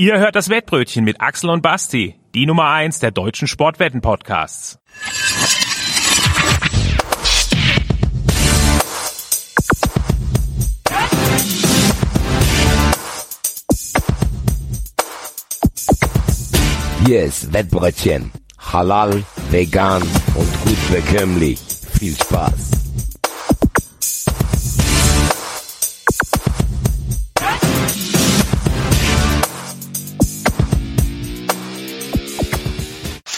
[0.00, 4.78] Ihr hört das Wettbrötchen mit Axel und Basti, die Nummer eins der deutschen Sportwetten-Podcasts.
[17.04, 18.32] Hier ist Wettbrötchen.
[18.58, 21.60] Halal, vegan und gut bekömmlich.
[21.98, 22.79] Viel Spaß.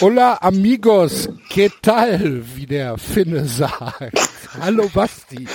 [0.03, 2.43] Hola amigos, ¿qué tal?
[2.57, 4.19] Wie der Finne sagt.
[4.61, 5.47] Hallo Basti.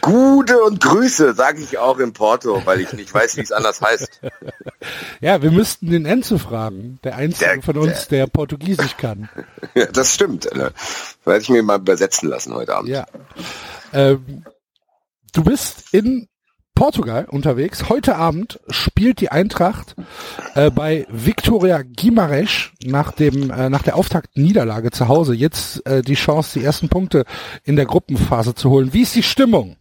[0.00, 3.80] Gute und Grüße, sage ich auch in Porto, weil ich nicht weiß, wie es anders
[3.80, 4.20] heißt.
[5.20, 9.28] Ja, wir müssten den Enzo fragen, der einzige Der- von uns, der Portugiesisch kann.
[9.74, 10.48] Ja, das stimmt.
[10.56, 10.72] ne?
[11.24, 12.88] Werde ich mir mal übersetzen lassen heute Abend.
[12.88, 13.06] Ja.
[13.92, 14.44] Ähm,
[15.34, 16.28] du bist in
[16.80, 17.90] Portugal unterwegs.
[17.90, 19.94] Heute Abend spielt die Eintracht
[20.54, 26.14] äh, bei Victoria Guimarães nach dem äh, nach der Auftaktniederlage zu Hause jetzt äh, die
[26.14, 27.26] Chance, die ersten Punkte
[27.64, 28.94] in der Gruppenphase zu holen.
[28.94, 29.76] Wie ist die Stimmung?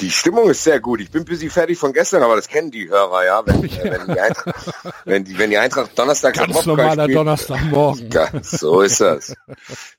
[0.00, 1.00] Die Stimmung ist sehr gut.
[1.00, 3.46] Ich bin ein bisschen fertig von gestern, aber das kennen die Hörer, ja.
[3.46, 4.74] Wenn, äh, wenn, die, Eintracht,
[5.06, 8.10] wenn, die, wenn die Eintracht Donnerstag Ganz normaler spielt, Donnerstagmorgen.
[8.12, 9.34] Ja, so ist das.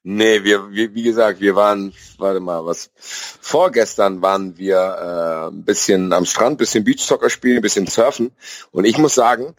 [0.04, 5.64] Nee, wir, wir, wie gesagt, wir waren, warte mal, was, vorgestern waren wir äh, ein
[5.64, 8.32] bisschen am Strand, ein bisschen Beachsoccer spielen, ein bisschen surfen.
[8.72, 9.56] Und ich muss sagen,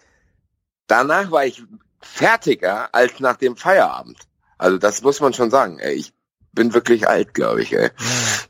[0.87, 1.65] danach war ich
[2.01, 4.19] fertiger als nach dem Feierabend.
[4.57, 5.81] Also das muss man schon sagen.
[5.81, 6.13] Ey, ich
[6.59, 7.73] bin wirklich alt, glaube ich.
[7.75, 7.89] Ey.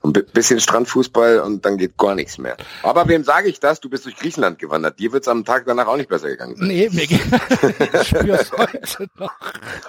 [0.03, 2.57] Ein bi- bisschen Strandfußball und dann geht gar nichts mehr.
[2.83, 3.81] Aber wem sage ich das?
[3.81, 4.99] Du bist durch Griechenland gewandert.
[4.99, 6.67] Dir wird's am Tag danach auch nicht besser gegangen sein.
[6.69, 7.21] Nee, mir geht,
[8.01, 9.33] ich spür's heute noch.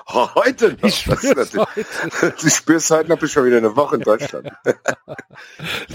[0.35, 0.83] Heute noch.
[0.83, 1.23] Ich spür's
[1.55, 1.65] heute.
[2.41, 4.49] Du spürst heute noch, bist schon wieder eine Woche in Deutschland.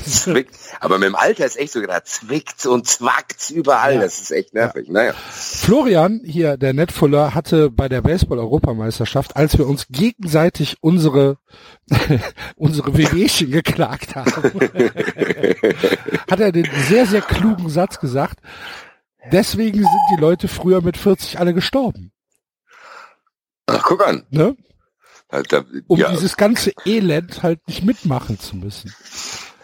[0.04, 0.54] zwickt.
[0.80, 3.94] Aber mit dem Alter ist echt so gedacht, zwickt und zwackt überall.
[3.96, 4.00] Ja.
[4.02, 4.88] Das ist echt nervig.
[4.88, 5.12] Naja.
[5.32, 11.38] Florian, hier der Netfuller, hatte bei der Baseball-Europameisterschaft, als wir uns gegenseitig unsere
[12.56, 14.30] unsere Wehwehchen geklagt haben,
[16.30, 18.40] hat er den sehr, sehr klugen Satz gesagt,
[19.32, 22.12] deswegen sind die Leute früher mit 40 alle gestorben.
[23.66, 24.26] Ach, guck an.
[24.30, 24.56] Ne?
[25.88, 28.94] Um ja, dieses ganze Elend halt nicht mitmachen zu müssen.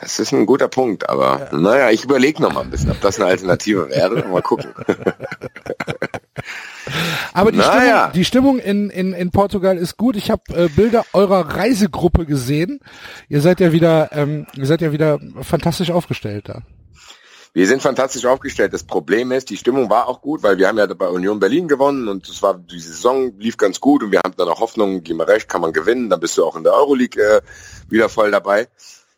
[0.00, 1.08] das ist ein guter Punkt.
[1.08, 4.26] Aber naja, ich überlege noch mal ein bisschen, ob das eine Alternative wäre.
[4.26, 4.74] Mal gucken.
[7.32, 7.72] Aber die, Naja.
[7.80, 10.16] Stimmung, die Stimmung in, in, in Portugal ist gut.
[10.16, 12.80] Ich habe äh, Bilder eurer Reisegruppe gesehen.
[13.28, 16.62] Ihr seid ja wieder, ähm, ihr seid ja wieder fantastisch aufgestellt da.
[17.52, 18.72] Wir sind fantastisch aufgestellt.
[18.72, 21.66] Das Problem ist, die Stimmung war auch gut, weil wir haben ja bei Union Berlin
[21.66, 25.02] gewonnen und es war die Saison lief ganz gut und wir haben dann auch Hoffnung,
[25.02, 27.40] Gimarecht kann man gewinnen, dann bist du auch in der Euroleague äh,
[27.88, 28.68] wieder voll dabei.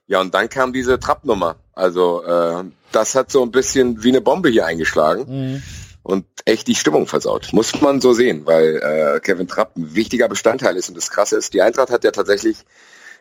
[0.06, 1.56] Ja, und dann kam diese Trappnummer.
[1.74, 5.62] Also äh, das hat so ein bisschen wie eine Bombe hier eingeschlagen
[6.02, 7.52] und echt die Stimmung versaut.
[7.52, 11.36] Muss man so sehen, weil äh, Kevin Trapp ein wichtiger Bestandteil ist und das Krasse
[11.36, 12.58] ist, die Eintracht hat ja tatsächlich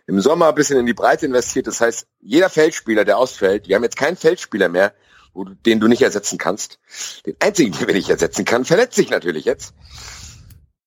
[0.08, 1.68] im Sommer ein bisschen in die Breite investiert.
[1.68, 4.94] Das heißt, jeder Feldspieler, der ausfällt, wir haben jetzt keinen Feldspieler mehr,
[5.34, 6.80] wo du, den du nicht ersetzen kannst.
[7.26, 9.74] Den einzigen, den wir nicht ersetzen kann, verletzt sich natürlich jetzt.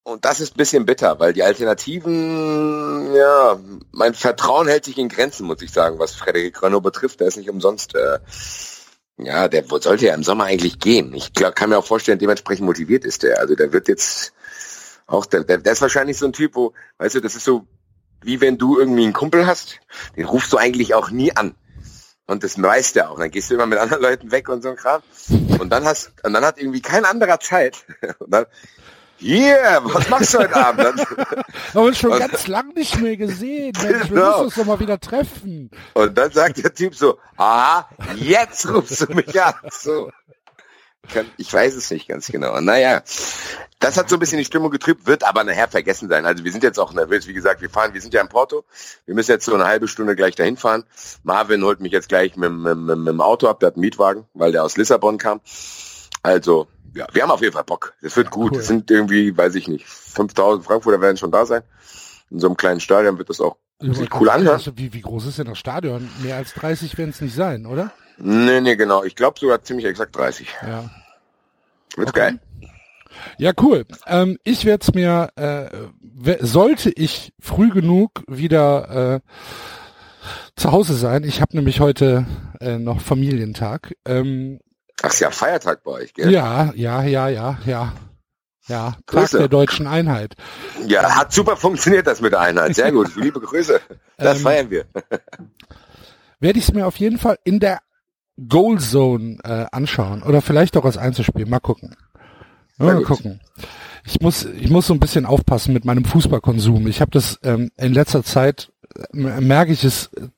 [0.03, 3.59] Und das ist ein bisschen bitter, weil die Alternativen, ja,
[3.91, 7.21] mein Vertrauen hält sich in Grenzen, muss ich sagen, was Frederik Renault betrifft.
[7.21, 8.19] Der ist nicht umsonst, äh,
[9.17, 11.13] ja, der sollte ja im Sommer eigentlich gehen.
[11.13, 13.39] Ich kann mir auch vorstellen, dementsprechend motiviert ist der.
[13.39, 14.33] Also der wird jetzt
[15.07, 17.65] auch, der, der, der ist wahrscheinlich so ein Typ, wo, weißt du, das ist so,
[18.21, 19.79] wie wenn du irgendwie einen Kumpel hast,
[20.17, 21.55] den rufst du eigentlich auch nie an.
[22.27, 23.19] Und das weiß der auch.
[23.19, 25.03] Dann gehst du immer mit anderen Leuten weg und so ein Kram.
[25.59, 27.85] Und dann hast, und dann hat irgendwie kein anderer Zeit.
[28.19, 28.45] Und dann,
[29.17, 30.99] hier, was machst du heute Abend?
[31.73, 33.73] Haben uns schon Was- ganz lang nicht mehr gesehen.
[33.81, 34.29] Mensch, wir Genau.
[34.31, 35.71] müssen uns doch mal wieder treffen.
[35.93, 39.53] und dann sagt der Typ so, aha, jetzt rufst du mich an.
[39.71, 40.11] So.
[41.37, 42.59] Ich weiß es nicht ganz genau.
[42.61, 43.03] Naja,
[43.79, 46.25] das hat so ein bisschen die Stimmung getrübt, wird aber nachher vergessen sein.
[46.25, 47.27] Also wir sind jetzt auch nervös.
[47.27, 48.65] Wie gesagt, wir fahren, wir sind ja in Porto.
[49.05, 50.83] Wir müssen jetzt so eine halbe Stunde gleich dahin fahren.
[51.21, 53.59] Marvin holt mich jetzt gleich mit, mit, mit, mit dem Auto ab.
[53.59, 55.41] Der hat einen Mietwagen, weil der aus Lissabon kam.
[56.23, 57.93] Also, ja, wir haben auf jeden Fall Bock.
[58.01, 58.53] Das wird gut.
[58.53, 58.59] cool.
[58.59, 61.61] Es sind irgendwie, weiß ich nicht, 5000 Frankfurter werden schon da sein.
[62.31, 64.55] In so einem kleinen Stadion wird das auch sich cool anhören.
[64.55, 66.09] Also, wie, wie groß ist denn das Stadion?
[66.23, 67.91] Mehr als 30 werden es nicht sein, oder?
[68.17, 69.03] Nee, nee, genau.
[69.03, 70.47] Ich glaube sogar ziemlich exakt 30.
[70.65, 70.89] Ja.
[71.97, 72.19] Wird Okay.
[72.19, 72.39] geil.
[73.37, 73.85] Ja, cool.
[74.07, 79.19] Ähm, ich werde es mir, äh, sollte ich früh genug wieder äh,
[80.55, 81.23] zu Hause sein.
[81.23, 82.25] Ich habe nämlich heute
[82.59, 83.95] äh, noch Familientag.
[84.05, 84.59] Ähm,
[85.01, 86.31] Ach, ist ja Feiertag bei euch, gell?
[86.31, 87.93] ja, ja, ja, ja, ja.
[88.67, 89.37] Ja, Tag Grüße.
[89.37, 90.35] der deutschen Einheit.
[90.87, 92.73] Ja, hat super funktioniert das mit der Einheit.
[92.73, 93.15] Sehr gut.
[93.21, 93.79] Liebe Grüße.
[94.17, 94.85] Das Ähm, feiern wir.
[96.39, 97.79] Werde ich es mir auf jeden Fall in der
[98.49, 101.45] Goal Zone äh, anschauen oder vielleicht auch als Einzelspiel.
[101.45, 101.95] Mal gucken.
[102.79, 103.39] Ja, mal gucken.
[104.03, 106.87] Ich muss, ich muss so ein bisschen aufpassen mit meinem Fußballkonsum.
[106.87, 108.71] Ich habe das ähm, in letzter Zeit
[109.13, 110.29] äh, merke ich es äh,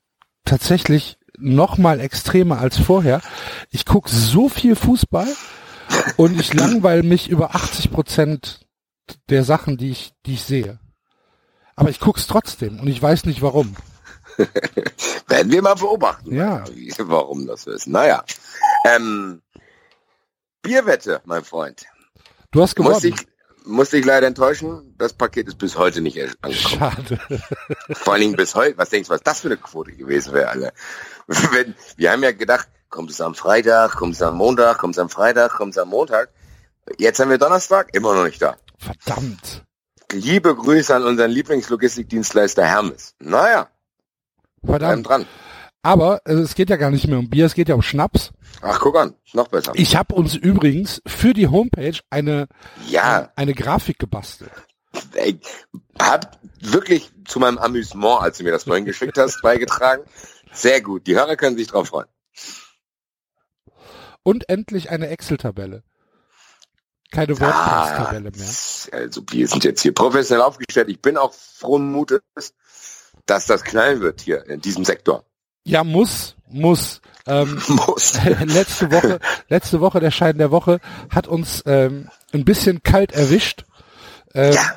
[0.43, 3.21] tatsächlich noch mal extremer als vorher.
[3.69, 5.27] Ich gucke so viel Fußball
[6.17, 8.67] und ich langweile mich über 80 Prozent
[9.29, 10.79] der Sachen, die ich, die ich sehe.
[11.75, 13.75] Aber ich guck's trotzdem und ich weiß nicht warum.
[15.27, 16.35] Werden wir mal beobachten.
[16.35, 16.63] Ja.
[16.99, 17.87] Warum das so ist.
[17.87, 18.23] Naja.
[18.85, 19.41] Ähm,
[20.61, 21.85] Bierwette, mein Freund.
[22.51, 22.95] Du hast gewonnen.
[22.95, 23.15] Muss ich,
[23.65, 24.95] muss ich leider enttäuschen.
[24.97, 26.53] Das Paket ist bis heute nicht angekommen.
[26.53, 27.19] Schade.
[27.91, 28.77] Vor allen Dingen bis heute.
[28.77, 30.73] Was denkst du, was das für eine Quote gewesen wäre, alle?
[31.51, 34.99] Wenn, wir haben ja gedacht, kommt es am Freitag, kommt es am Montag, kommt es
[34.99, 36.29] am Freitag, kommt es am Montag.
[36.97, 38.55] Jetzt haben wir Donnerstag, immer noch nicht da.
[38.77, 39.63] Verdammt.
[40.11, 43.13] Liebe Grüße an unseren Lieblingslogistikdienstleister Hermes.
[43.19, 43.67] Naja,
[44.63, 45.07] Verdammt.
[45.07, 45.25] dran.
[45.83, 48.31] Aber äh, es geht ja gar nicht mehr um Bier, es geht ja um Schnaps.
[48.61, 49.73] Ach, guck an, noch besser.
[49.75, 52.47] Ich habe uns übrigens für die Homepage eine,
[52.87, 54.51] Ja, eine Grafik gebastelt.
[55.13, 55.39] ey,
[56.01, 60.03] hab wirklich zu meinem Amüsement, als du mir das vorhin geschickt hast, beigetragen.
[60.53, 62.07] Sehr gut, die Hörer können sich drauf freuen.
[64.23, 65.83] Und endlich eine Excel-Tabelle.
[67.11, 68.99] Keine Ah, WordPress-Tabelle mehr.
[69.01, 70.89] Also wir sind jetzt hier professionell aufgestellt.
[70.89, 72.21] Ich bin auch frohen Mutes,
[73.25, 75.23] dass das knallen wird hier in diesem Sektor.
[75.63, 77.01] Ja, muss, muss.
[77.25, 78.13] Ähm, Muss.
[78.45, 80.79] letzte Woche, letzte Woche, der Schein der Woche,
[81.09, 83.65] hat uns ähm, ein bisschen kalt erwischt.
[84.33, 84.73] Ähm, Ja.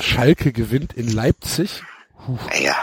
[0.00, 1.82] Schalke gewinnt in Leipzig
[2.62, 2.76] Ja,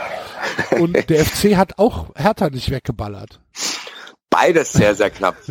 [0.80, 3.40] und der FC hat auch Hertha nicht weggeballert.
[4.30, 5.36] beides sehr, sehr knapp.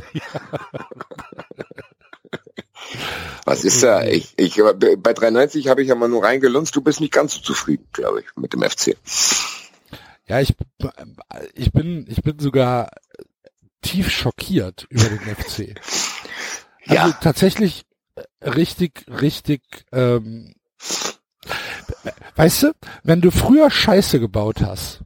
[3.44, 4.04] Was ist da?
[4.04, 4.56] Ich, ich,
[4.98, 6.74] bei 93 habe ich ja mal nur reingelunzt.
[6.76, 8.96] Du bist nicht ganz so zufrieden, glaube ich, mit dem FC.
[10.26, 10.54] Ja, ich,
[11.54, 12.90] ich bin, ich bin sogar
[13.82, 15.74] tief schockiert über den FC.
[16.86, 17.12] Also Ja.
[17.20, 17.84] tatsächlich
[18.42, 19.62] richtig, richtig,
[19.92, 20.54] ähm,
[22.36, 22.72] weißt du,
[23.02, 25.00] wenn du früher Scheiße gebaut hast,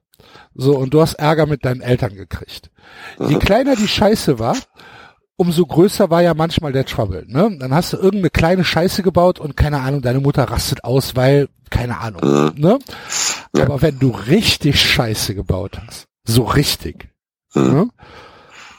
[0.55, 2.71] so, und du hast Ärger mit deinen Eltern gekriegt.
[3.19, 4.57] Je kleiner die Scheiße war,
[5.37, 7.57] umso größer war ja manchmal der Trouble, ne?
[7.59, 11.49] Dann hast du irgendeine kleine Scheiße gebaut und keine Ahnung, deine Mutter rastet aus, weil,
[11.71, 12.79] keine Ahnung, ne?
[13.59, 17.09] Aber wenn du richtig Scheiße gebaut hast, so richtig,
[17.55, 17.89] ne?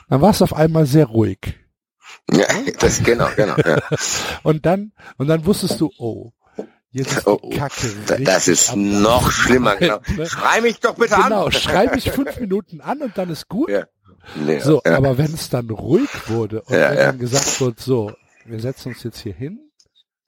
[0.08, 1.60] Dann war es auf einmal sehr ruhig.
[2.31, 2.46] Ja,
[2.80, 3.56] das genau, genau.
[3.58, 3.80] Ja.
[4.44, 6.31] Und dann, und dann wusstest du, oh,
[6.96, 9.76] jetzt ist Oh, die oh, Kacke Da- Das ist noch schlimmer.
[9.76, 10.00] Genau.
[10.18, 10.26] Ne?
[10.28, 11.52] Schrei mich doch bitte Genau, an.
[11.52, 13.70] schrei mich fünf Minuten an und dann ist gut.
[13.70, 13.86] Ja.
[14.36, 14.98] Nee, So, ja.
[14.98, 18.12] aber wenn es dann ruhig wurde und Ja, dann gesagt wird, so,
[18.46, 19.60] wir setzen uns jetzt hier hin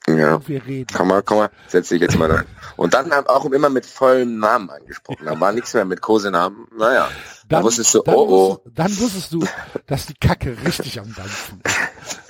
[0.08, 0.36] ja.
[0.36, 0.88] und wir reden.
[0.96, 2.44] Komm mal, komm mal, setz dich jetzt mal da.
[2.76, 5.26] Und dann auch immer mit vollem Namen angesprochen.
[5.26, 6.68] Da war nichts mehr mit Kosenamen.
[6.78, 7.10] Naja,
[7.50, 8.28] da Dann, wusstest du, dann, oh,
[8.64, 8.70] oh.
[8.74, 9.44] Dann wusstest du,
[9.88, 11.62] dass die Kacke richtig am Dampfen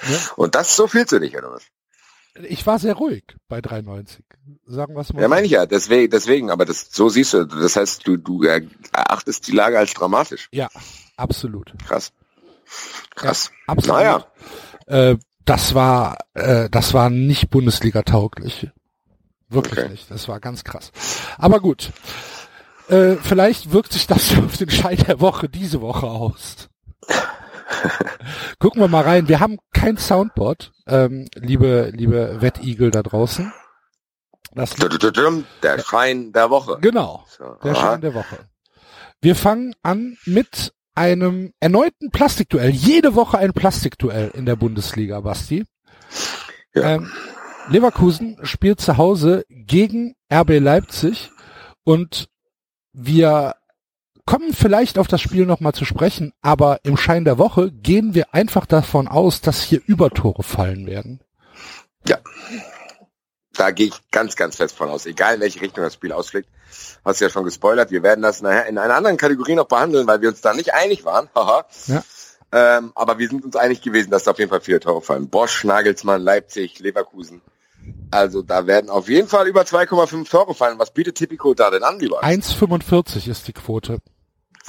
[0.09, 0.37] ist.
[0.37, 1.63] Und das so fühlst du dich, oder was?
[2.47, 4.23] Ich war sehr ruhig bei 93.
[4.65, 5.19] Sagen wir es mal.
[5.21, 5.29] Ja, so.
[5.29, 9.47] meine ich ja, deswegen, deswegen, aber das, so siehst du, das heißt, du, du erachtest
[9.47, 10.47] die Lage als dramatisch.
[10.51, 10.69] Ja,
[11.15, 11.73] absolut.
[11.85, 12.11] Krass.
[13.15, 13.51] Krass.
[13.65, 13.97] Absolut.
[13.97, 14.25] Naja,
[14.87, 18.69] Äh, das war, äh, das war nicht Bundesliga tauglich.
[19.49, 19.89] Wirklich Okay.
[19.89, 20.11] nicht.
[20.11, 20.91] Das war ganz krass.
[21.37, 21.91] Aber gut.
[22.89, 26.69] Äh, vielleicht wirkt sich das auf den Schein der Woche diese Woche aus.
[28.59, 29.27] Gucken wir mal rein.
[29.27, 33.51] Wir haben kein Soundboard, ähm, liebe, liebe Wettigel da draußen.
[34.53, 36.77] Das der Schein der Woche.
[36.81, 37.25] genau.
[37.63, 37.75] Der.
[37.75, 38.37] Schein der Woche.
[39.21, 42.71] Wir fangen an mit einem erneuten Plastikduell.
[42.71, 45.65] Jede Woche ein Plastikduell in der Bundesliga, Basti.
[46.73, 46.95] Ja.
[46.95, 47.11] Ähm,
[47.69, 51.31] Leverkusen spielt zu Hause gegen RB Leipzig
[51.83, 52.29] und
[52.93, 53.55] wir
[54.27, 58.35] kommen vielleicht auf das Spiel nochmal zu sprechen, aber im Schein der Woche gehen wir
[58.35, 61.21] einfach davon aus, dass hier Übertore fallen werden.
[63.55, 65.07] Da gehe ich ganz, ganz fest von aus.
[65.07, 66.49] Egal in welche Richtung das Spiel ausschlägt.
[67.03, 67.89] Hast du ja schon gespoilert.
[67.89, 70.73] Wir werden das nachher in einer anderen Kategorie noch behandeln, weil wir uns da nicht
[70.73, 71.27] einig waren.
[71.35, 71.65] Haha.
[71.87, 72.03] Ja.
[72.51, 75.29] Ähm, aber wir sind uns einig gewesen, dass da auf jeden Fall viele Tore fallen.
[75.29, 77.41] Bosch, Nagelsmann, Leipzig, Leverkusen.
[78.11, 80.77] Also da werden auf jeden Fall über 2,5 Tore fallen.
[80.77, 82.23] Was bietet Tipico da denn an, lieber?
[82.23, 83.99] 1,45 ist die Quote.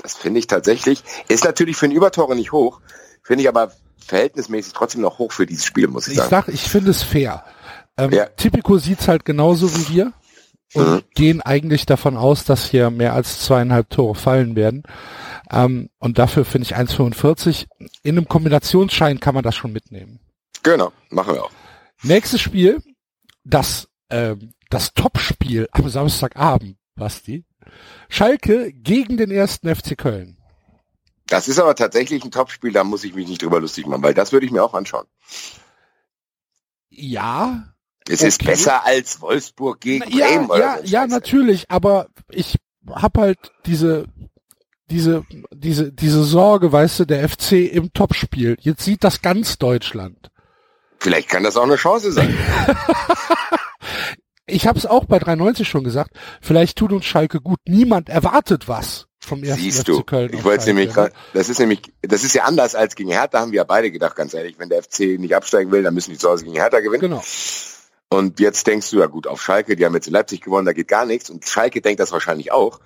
[0.03, 1.03] Das finde ich tatsächlich.
[1.29, 2.81] Ist natürlich für den Übertore nicht hoch.
[3.23, 3.73] Finde ich aber
[4.07, 6.31] verhältnismäßig trotzdem noch hoch für dieses Spiel, muss ich Ich sagen.
[6.31, 7.45] sag, ich finde es fair.
[7.97, 8.27] Ähm, Ja.
[8.27, 10.13] Tipico sieht's halt genauso wie wir
[10.75, 11.03] und Mhm.
[11.15, 14.83] gehen eigentlich davon aus, dass hier mehr als zweieinhalb Tore fallen werden.
[15.51, 17.67] Ähm, und dafür finde ich 1,45.
[18.03, 20.21] In einem Kombinationsschein kann man das schon mitnehmen.
[20.63, 21.51] Genau, machen wir auch.
[22.03, 22.83] Nächstes Spiel,
[23.45, 27.45] das, ähm, das Topspiel am Samstagabend, Basti.
[28.09, 30.37] Schalke gegen den ersten FC Köln.
[31.27, 34.15] Das ist aber tatsächlich ein Topspiel, da muss ich mich nicht drüber lustig machen, weil
[34.15, 35.07] das würde ich mir auch anschauen.
[36.91, 37.75] Ja.
[38.09, 38.53] Es ist Okay.
[38.53, 40.47] besser als Wolfsburg gegen Ja, Bremen.
[40.51, 42.57] oder ja, ja, natürlich, aber ich
[42.89, 44.07] hab halt diese,
[44.91, 48.57] diese, diese, diese Sorge, weißt du, der FC im Topspiel.
[48.61, 50.31] Jetzt sieht das ganz Deutschland.
[50.99, 52.35] Vielleicht kann das auch eine Chance sein.
[54.49, 56.13] Ich habe es auch bei 93 schon gesagt.
[56.41, 57.59] Vielleicht tut uns Schalke gut.
[57.67, 60.03] Niemand erwartet was vom ersten Siehst FC du.
[60.03, 60.31] Köln.
[60.33, 60.95] Ich wollte nämlich ne?
[60.95, 63.91] grad, das ist nämlich, das ist ja anders als gegen Hertha, haben wir ja beide
[63.91, 64.59] gedacht, ganz ehrlich.
[64.59, 67.01] Wenn der FC nicht absteigen will, dann müssen die zu Hause gegen Hertha gewinnen.
[67.01, 67.23] Genau.
[68.11, 70.73] Und jetzt denkst du ja gut auf Schalke, die haben jetzt in Leipzig gewonnen, da
[70.73, 71.29] geht gar nichts.
[71.29, 72.81] Und Schalke denkt das wahrscheinlich auch.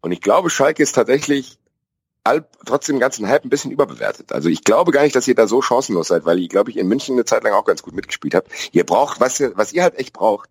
[0.00, 1.58] Und ich glaube, Schalke ist tatsächlich
[2.24, 4.32] all, trotzdem ganzen Hype ein bisschen überbewertet.
[4.32, 6.76] Also ich glaube gar nicht, dass ihr da so chancenlos seid, weil ich glaube ich
[6.76, 8.50] in München eine Zeit lang auch ganz gut mitgespielt habt.
[8.72, 10.48] Ihr braucht, was ihr, was ihr halt echt braucht,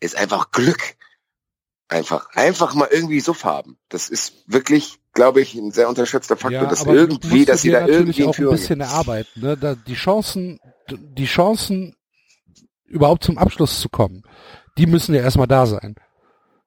[0.00, 0.96] ist einfach Glück.
[1.88, 3.76] Einfach, einfach mal irgendwie Suff haben.
[3.88, 7.86] Das ist wirklich, glaube ich, ein sehr unterschätzter Faktor, dass aber irgendwie, dass dir da
[7.86, 9.40] irgendwie auch ein bisschen erarbeiten.
[9.40, 9.56] Ne?
[9.56, 11.96] Da, die Chancen, die Chancen,
[12.84, 14.22] überhaupt zum Abschluss zu kommen,
[14.78, 15.96] die müssen ja erstmal da sein.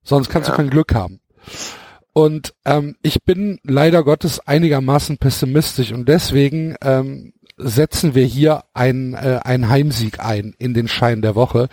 [0.03, 0.55] Sonst kannst Ja.
[0.55, 1.21] du kein Glück haben.
[2.11, 9.13] Und ähm, ich bin leider Gottes einigermaßen pessimistisch und deswegen ähm, setzen wir hier einen,
[9.13, 11.69] äh, einen Heimsieg ein in den Schein der Woche.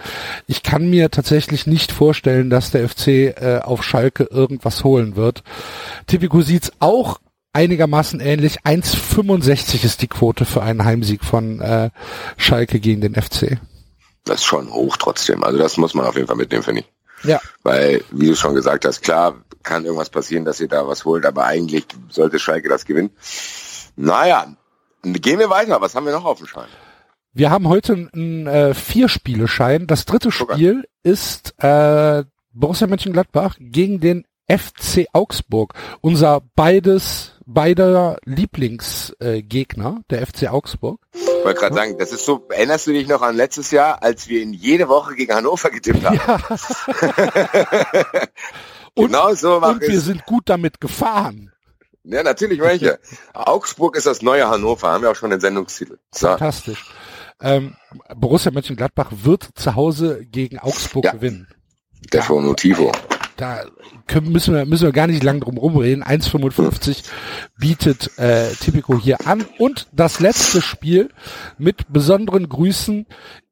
[0.47, 5.43] Ich kann mir tatsächlich nicht vorstellen, dass der FC äh, auf Schalke irgendwas holen wird.
[6.07, 7.21] Tipico sieht's auch
[7.53, 8.61] einigermaßen ähnlich.
[8.63, 11.91] 1,65 ist die Quote für einen Heimsieg von äh,
[12.37, 13.59] Schalke gegen den FC.
[14.25, 15.43] Das ist schon hoch trotzdem.
[15.43, 17.29] Also das muss man auf jeden Fall mitnehmen, finde ich.
[17.29, 17.41] Ja.
[17.63, 21.27] Weil, wie du schon gesagt hast, klar kann irgendwas passieren, dass ihr da was holt,
[21.27, 23.11] aber eigentlich sollte Schalke das gewinnen.
[23.97, 24.57] Naja,
[25.03, 25.81] gehen wir weiter.
[25.81, 26.69] Was haben wir noch auf dem Schein?
[27.33, 29.87] Wir haben heute einen äh, Vier-Spiele-Schein.
[29.87, 30.33] Das dritte.
[30.33, 35.75] Spiel ist äh, Borussia Mönchengladbach gegen den FC Augsburg.
[36.01, 41.01] Unser beides, beider Lieblingsgegner, äh, der FC Augsburg.
[41.15, 44.29] Ich wollte gerade sagen, das ist so, erinnerst du dich noch an letztes Jahr, als
[44.29, 46.19] wir in jede Woche gegen Hannover getippt haben?
[48.95, 51.53] Und- genau so macht Und wir sind gut damit gefahren.
[52.11, 52.99] Ja, natürlich welche.
[53.35, 55.99] Augsburg ist das neue Hannover, haben wir auch schon den Sendungstitel.
[56.13, 56.27] So.
[56.29, 56.85] Fantastisch.
[57.41, 57.75] Ähm,
[58.15, 61.13] Borussia Mönchengladbach wird zu Hause gegen Augsburg Ja.
[61.13, 61.49] gewinnen.
[62.13, 62.93] Definitivo.
[63.37, 63.65] da
[64.07, 66.03] können, müssen wir müssen wir gar nicht lang drum rumreden.
[66.03, 67.05] 1,55
[67.59, 69.47] bietet äh, Tipico hier an.
[69.59, 71.11] Und das letzte Spiel
[71.59, 73.07] mit besonderen Grüßen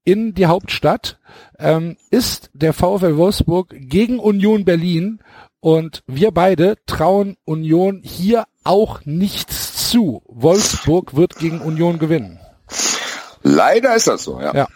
[0.05, 1.19] in die Hauptstadt
[1.59, 5.21] ähm, ist der VfL Wolfsburg gegen Union Berlin.
[5.61, 10.23] Und wir beide trauen Union hier auch nichts zu.
[10.27, 12.39] Wolfsburg wird gegen Union gewinnen.
[13.43, 14.55] Leider ist das so, ja.
[14.55, 14.69] Ja.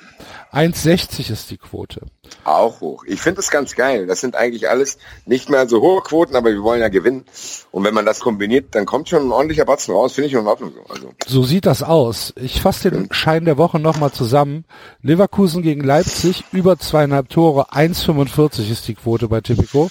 [0.53, 2.03] 1,60 ist die Quote.
[2.45, 3.05] Auch hoch.
[3.07, 4.07] Ich finde das ganz geil.
[4.07, 7.25] Das sind eigentlich alles nicht mehr so hohe Quoten, aber wir wollen ja gewinnen.
[7.71, 10.13] Und wenn man das kombiniert, dann kommt schon ein ordentlicher Batzen raus.
[10.13, 10.93] Finde ich in Ordnung so.
[10.93, 12.35] Also, So sieht das aus.
[12.37, 14.65] Ich fasse den Schein der Woche nochmal zusammen.
[15.01, 19.89] Leverkusen gegen Leipzig, über zweieinhalb Tore, 1,45 ist die Quote bei Tipico.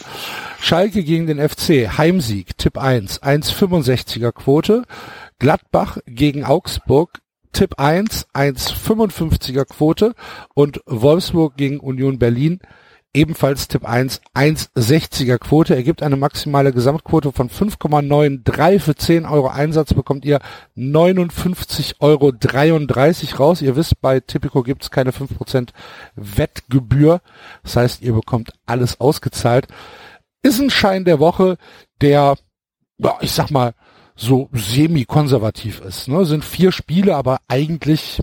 [0.59, 4.83] Schalke gegen den FC, Heimsieg, Tipp 1, 1,65er Quote.
[5.39, 7.20] Gladbach gegen Augsburg,
[7.51, 10.13] Tipp 1, 1,55er Quote.
[10.53, 12.59] Und Wolfsburg gegen Union Berlin,
[13.13, 19.93] ebenfalls Tipp 1, 1,60er Quote, ergibt eine maximale Gesamtquote von 5,93 für 10 Euro Einsatz
[19.93, 20.39] bekommt ihr
[20.77, 22.33] 59,33 Euro
[23.43, 23.61] raus.
[23.61, 25.69] Ihr wisst, bei Tipico gibt es keine 5%
[26.15, 27.21] Wettgebühr.
[27.63, 29.67] Das heißt, ihr bekommt alles ausgezahlt.
[30.41, 31.57] Ist ein Schein der Woche,
[32.01, 32.35] der,
[32.97, 33.73] ja, ich sag mal,
[34.21, 36.07] so semi-konservativ ist.
[36.07, 36.25] Ne?
[36.25, 38.21] Sind vier Spiele, aber eigentlich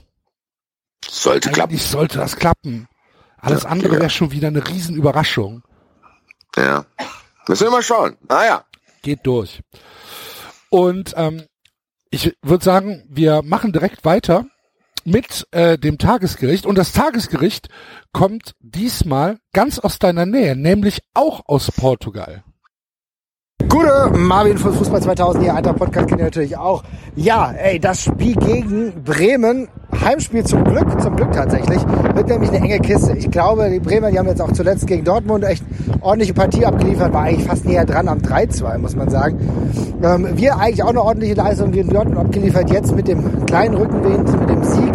[1.09, 1.73] sollte klappen.
[1.73, 2.88] eigentlich sollte das klappen.
[3.38, 4.00] Alles Ja, andere ja.
[4.00, 5.62] wäre schon wieder eine Riesenüberraschung.
[6.57, 6.85] Ja.
[7.47, 8.17] Müssen wir mal schauen.
[8.28, 8.64] Naja.
[9.02, 9.61] Geht durch.
[10.71, 11.45] Und ähm,
[12.11, 14.47] ich würde sagen, wir machen direkt weiter
[15.05, 16.67] mit äh, dem Tagesgericht.
[16.67, 17.69] Und das Tagesgericht
[18.12, 22.45] kommt diesmal ganz aus deiner Nähe, nämlich auch aus Portugal.
[23.66, 26.84] Gute Marvin von Fußball 2000, ihr alter Podcast kennt ihr natürlich auch.
[27.16, 29.68] Ja, ey, das Spiel gegen Bremen,
[30.00, 31.80] Heimspiel zum Glück, zum Glück tatsächlich,
[32.14, 33.14] wird nämlich eine enge Kiste.
[33.16, 35.64] Ich glaube, die Bremer, die haben jetzt auch zuletzt gegen Dortmund echt
[36.00, 39.38] ordentliche Partie abgeliefert, war eigentlich fast näher dran am 3-2, muss man sagen.
[40.02, 44.40] Ähm, wir eigentlich auch eine ordentliche Leistung gegen Dortmund abgeliefert, jetzt mit dem kleinen Rückenwind,
[44.40, 44.92] mit dem Sieg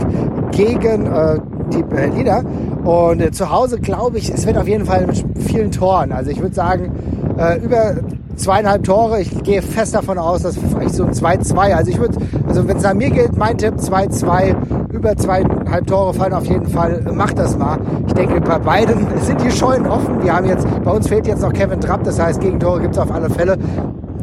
[0.51, 1.37] gegen äh,
[1.73, 2.43] die Berliner.
[2.85, 6.13] Und äh, zu Hause glaube ich, es wird auf jeden Fall mit vielen Toren.
[6.13, 6.91] Also ich würde sagen,
[7.37, 7.95] äh, über
[8.35, 9.21] zweieinhalb Tore.
[9.21, 11.73] Ich gehe fest davon aus, dass vielleicht so ein 2-2.
[11.73, 16.13] Also ich würde, also wenn es an mir gilt, mein Tipp 2-2, über zweieinhalb Tore
[16.13, 17.01] fallen auf jeden Fall.
[17.13, 17.79] Macht das mal.
[18.07, 20.23] Ich denke, bei beiden sind die Scheunen offen.
[20.23, 23.11] Wir haben jetzt, bei uns fehlt jetzt noch Kevin Trapp, das heißt, Gegentore gibt's auf
[23.11, 23.57] alle Fälle.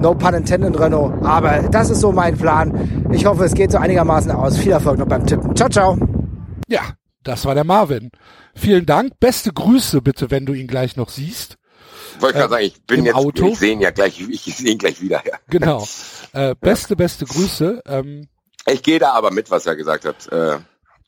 [0.00, 1.12] No pun intended, Renault.
[1.24, 3.06] Aber das ist so mein Plan.
[3.12, 4.56] Ich hoffe, es geht so einigermaßen aus.
[4.56, 5.54] Viel Erfolg noch beim Tippen.
[5.54, 5.98] Ciao, ciao.
[6.68, 6.80] Ja,
[7.22, 8.10] Das war der Marvin.
[8.54, 9.20] Vielen Dank.
[9.20, 11.56] Beste Grüße bitte, wenn du ihn gleich noch siehst.
[12.20, 13.46] Wollte ich Äh, gerade sagen, ich bin jetzt, Auto?
[13.48, 15.22] ich sehe ihn ja gleich, ich sehe ihn gleich wieder.
[15.26, 15.36] Ja.
[15.48, 15.86] Genau.
[16.32, 17.82] Äh, beste, beste Grüße.
[17.86, 18.28] Ähm,
[18.66, 20.28] Ich gehe da aber mit, was er gesagt hat.
[20.28, 20.58] Äh,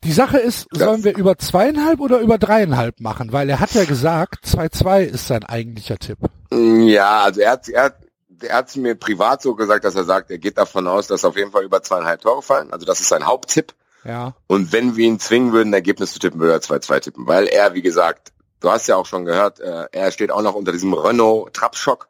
[0.02, 3.32] die Sache ist, sollen wir über zweieinhalb oder über dreieinhalb machen?
[3.32, 6.18] Weil er hat ja gesagt, 2-2 ist sein eigentlicher Tipp.
[6.50, 7.96] ja, also er hat, er hat,
[8.42, 11.36] er hat mir privat so gesagt, dass er sagt, er geht davon aus, dass auf
[11.36, 12.72] jeden Fall über zweieinhalb Tore fallen.
[12.72, 13.74] Also das ist sein Haupttipp.
[14.04, 14.34] Ja.
[14.48, 17.28] Und wenn wir ihn zwingen würden, ein Ergebnis zu tippen, würde er 2-2 tippen.
[17.28, 20.54] Weil er, wie gesagt, du hast ja auch schon gehört, äh, er steht auch noch
[20.54, 22.08] unter diesem Renault-Trappschock.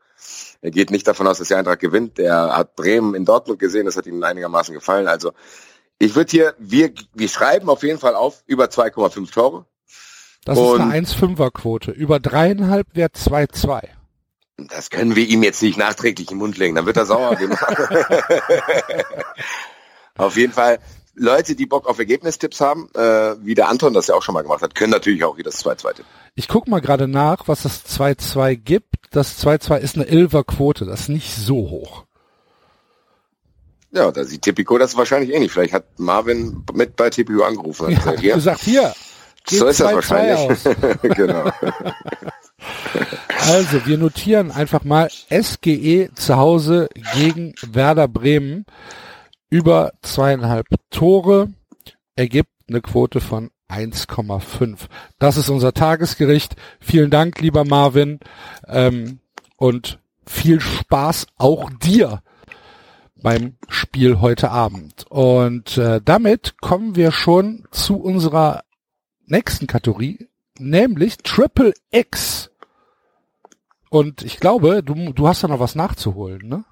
[0.60, 2.18] Er geht nicht davon aus, dass die Eintracht gewinnt.
[2.18, 5.08] Er hat Bremen in Dortmund gesehen, das hat ihm einigermaßen gefallen.
[5.08, 5.32] Also
[5.98, 9.66] ich würde hier, wir, wir schreiben auf jeden Fall auf über 2,5 Tore.
[10.44, 11.90] Das ist Und- eine 1-5er-Quote.
[11.90, 13.82] Über dreieinhalb wäre 2-2.
[14.56, 17.36] Das können wir ihm jetzt nicht nachträglich im Mund legen, dann wird er sauer.
[20.18, 20.78] Auf jeden Fall,
[21.14, 24.42] Leute, die Bock auf Ergebnistipps haben, äh, wie der Anton das ja auch schon mal
[24.42, 26.04] gemacht hat, können natürlich auch hier das 2-2 tippen.
[26.34, 28.96] Ich guck mal gerade nach, was das 2-2 gibt.
[29.10, 30.86] Das 2-2 ist eine 11er-Quote.
[30.86, 32.04] Das ist nicht so hoch.
[33.90, 35.52] Ja, da sieht Tipico das wahrscheinlich ähnlich.
[35.52, 38.94] Vielleicht hat Marvin mit bei Tipico angerufen Ja, gesagt, hier, gesagt, hier,
[39.44, 40.64] geht so ist das 2-2 wahrscheinlich.
[41.16, 41.50] genau.
[43.48, 48.66] Also, wir notieren einfach mal SGE zu Hause gegen Werder Bremen
[49.52, 51.52] über zweieinhalb Tore
[52.16, 54.78] ergibt eine Quote von 1,5.
[55.18, 56.56] Das ist unser Tagesgericht.
[56.80, 58.18] Vielen Dank, lieber Marvin,
[58.66, 59.20] ähm,
[59.58, 62.22] und viel Spaß auch dir
[63.14, 65.04] beim Spiel heute Abend.
[65.10, 68.64] Und äh, damit kommen wir schon zu unserer
[69.26, 72.51] nächsten Kategorie, nämlich Triple X.
[73.92, 76.64] Und ich glaube, du, du hast da noch was nachzuholen, ne?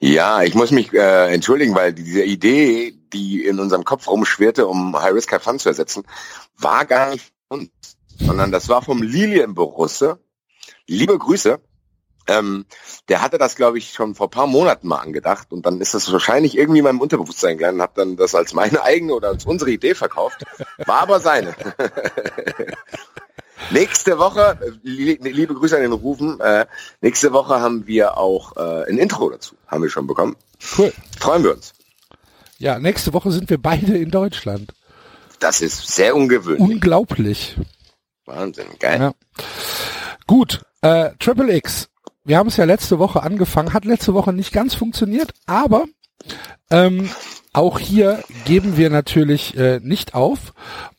[0.00, 5.00] Ja, ich muss mich äh, entschuldigen, weil diese Idee, die in unserem Kopf rumschwirrte, um
[5.00, 6.02] High Risk High Fun zu ersetzen,
[6.56, 7.70] war gar nicht von uns,
[8.18, 10.18] sondern das war vom Lilien Borusse.
[10.88, 11.60] Liebe Grüße.
[12.26, 12.66] Ähm,
[13.08, 16.12] der hatte das, glaube ich, schon vor paar Monaten mal angedacht und dann ist das
[16.12, 19.46] wahrscheinlich irgendwie in meinem Unterbewusstsein gelandet und habe dann das als meine eigene oder als
[19.46, 20.44] unsere Idee verkauft.
[20.84, 21.54] War aber seine.
[23.70, 26.66] Nächste Woche, li liebe Grüße an den Rufen, äh,
[27.02, 30.36] nächste Woche haben wir auch äh, ein Intro dazu, haben wir schon bekommen.
[30.76, 30.92] Cool.
[31.18, 31.74] Freuen wir uns.
[32.58, 34.72] Ja, nächste Woche sind wir beide in Deutschland.
[35.38, 36.60] Das ist sehr ungewöhnlich.
[36.60, 37.56] Unglaublich.
[38.24, 39.00] Wahnsinn, geil.
[39.00, 39.12] Ja.
[40.26, 41.88] Gut, äh, Triple X.
[42.24, 45.84] Wir haben es ja letzte Woche angefangen, hat letzte Woche nicht ganz funktioniert, aber
[46.70, 47.10] ähm,
[47.52, 50.52] auch hier geben wir natürlich äh, nicht auf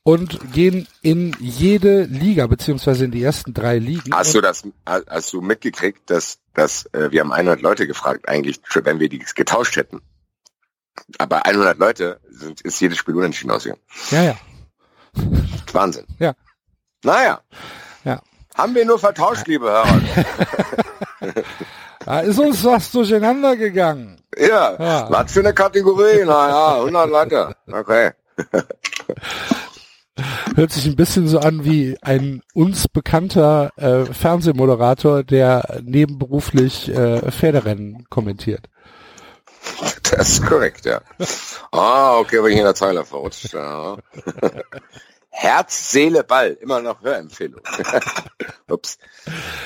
[0.03, 4.13] und gehen in jede Liga, beziehungsweise in die ersten drei Ligen.
[4.13, 8.59] Hast du das, hast du mitgekriegt, dass, dass äh, wir haben 100 Leute gefragt, eigentlich,
[8.83, 10.01] wenn wir die getauscht hätten.
[11.17, 13.81] Aber 100 Leute sind, ist jedes Spiel unentschieden ausgegangen.
[14.11, 14.39] ja, ja.
[15.71, 16.05] Wahnsinn.
[16.19, 16.33] Ja.
[17.03, 17.41] Naja.
[18.03, 18.21] Ja.
[18.55, 20.01] Haben wir nur vertauscht, liebe Hörer.
[22.09, 24.19] Da ist uns was durcheinander gegangen.
[24.35, 24.75] Ja.
[24.79, 25.11] Ja.
[25.11, 26.25] Was für eine Kategorie?
[26.25, 27.55] Naja, 100 Leute.
[27.71, 28.13] Okay.
[30.55, 37.31] Hört sich ein bisschen so an wie ein uns bekannter äh, Fernsehmoderator, der nebenberuflich äh,
[37.31, 38.65] Pferderennen kommentiert.
[40.11, 41.01] Das ist korrekt, ja.
[41.71, 43.53] Ah, okay, bin ich in der Zeile verrutscht.
[43.53, 43.97] Ja.
[45.29, 46.57] Herz, Seele, Ball.
[46.59, 47.61] Immer noch Hörempfehlung.
[48.67, 48.97] Ups.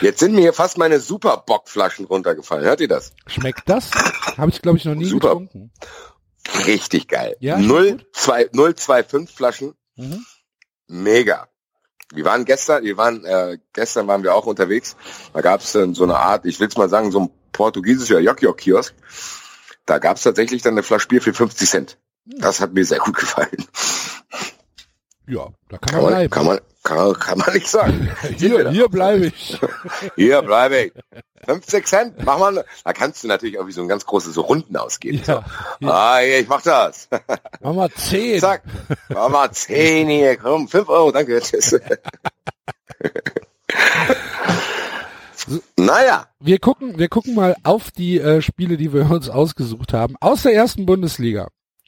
[0.02, 2.65] Jetzt sind mir hier fast meine Superbockflaschen runtergefallen.
[2.65, 3.13] Hört ihr das?
[3.28, 3.91] Schmeckt das?
[4.38, 5.30] Habe ich, glaube ich, noch nie Super.
[5.30, 5.71] getrunken.
[6.65, 7.36] Richtig geil.
[7.39, 9.73] Ja, 0, 2, 025 Flaschen.
[9.95, 10.26] Mhm.
[10.88, 11.47] Mega.
[12.13, 14.95] Wir waren gestern, wir waren, äh, gestern waren wir auch unterwegs.
[15.34, 18.19] Da gab es dann so eine Art, ich will es mal sagen, so ein portugiesischer
[18.19, 18.93] Jok-Jok-Kiosk.
[19.86, 21.97] Da gab es tatsächlich dann eine Flasche Bier für 50 Cent.
[22.26, 23.67] Das hat mir sehr gut gefallen.
[25.27, 26.29] Ja, da kann Kann man bleiben.
[26.29, 28.09] kann man, kann, kann man nicht sagen.
[28.38, 29.57] hier hier bleibe ich.
[30.15, 30.93] Hier bleibe ich.
[31.45, 32.63] 50 Cent, mach mal.
[32.83, 35.21] Da kannst du natürlich auch wie so ein ganz großes so Runden ausgeben.
[35.25, 35.43] Ja,
[35.81, 35.89] So.
[35.89, 37.07] Ah, hier, ich mach das.
[37.62, 38.39] mach mal zehn.
[38.39, 38.63] Zack.
[39.09, 41.39] Mach mal 10 hier, komm, 5 Euro, danke.
[41.41, 41.77] Tschüss.
[45.77, 50.15] naja, Wir gucken, wir gucken mal auf die äh, Spiele, die wir uns ausgesucht haben.
[50.21, 51.47] Aus der ersten Bundesliga.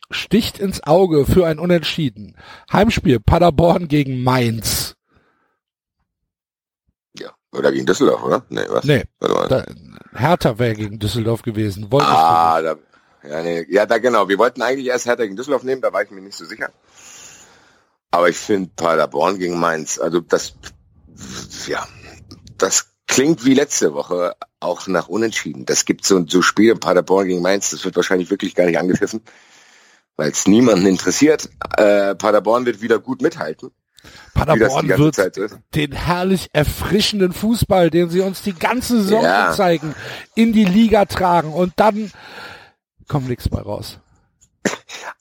[0.10, 2.36] Sticht ins Auge für ein Unentschieden.
[2.72, 4.96] Heimspiel Paderborn gegen Mainz.
[7.18, 8.46] ja, oder gegen Düsseldorf, oder?
[8.50, 8.86] Nee, was?
[8.86, 9.66] Nee, da,
[10.14, 11.92] Hertha wäre gegen Düsseldorf gewesen.
[11.92, 12.76] Wollte ah, da,
[13.28, 14.30] ja, nee, ja, da genau.
[14.30, 16.72] Wir wollten eigentlich erst Hertha gegen Düsseldorf nehmen, da war ich mir nicht so sicher.
[18.12, 20.54] Aber ich finde Paderborn gegen Mainz, also das,
[21.68, 21.86] ja,
[22.58, 25.66] das klingt wie letzte Woche auch nach Unentschieden.
[25.66, 29.22] Das gibt so, so Spiele Paderborn gegen Mainz, das wird wahrscheinlich wirklich gar nicht angepfiffen,
[30.18, 31.50] weil es niemanden interessiert.
[31.78, 33.72] Äh, Paderborn wird wieder gut mithalten.
[34.34, 35.18] Paderborn wird
[35.74, 39.52] den herrlich erfrischenden Fußball, den sie uns die ganze Saison Ja.
[39.54, 39.96] zeigen,
[40.36, 42.12] in die Liga tragen und dann
[43.08, 44.00] kommt nichts bei raus.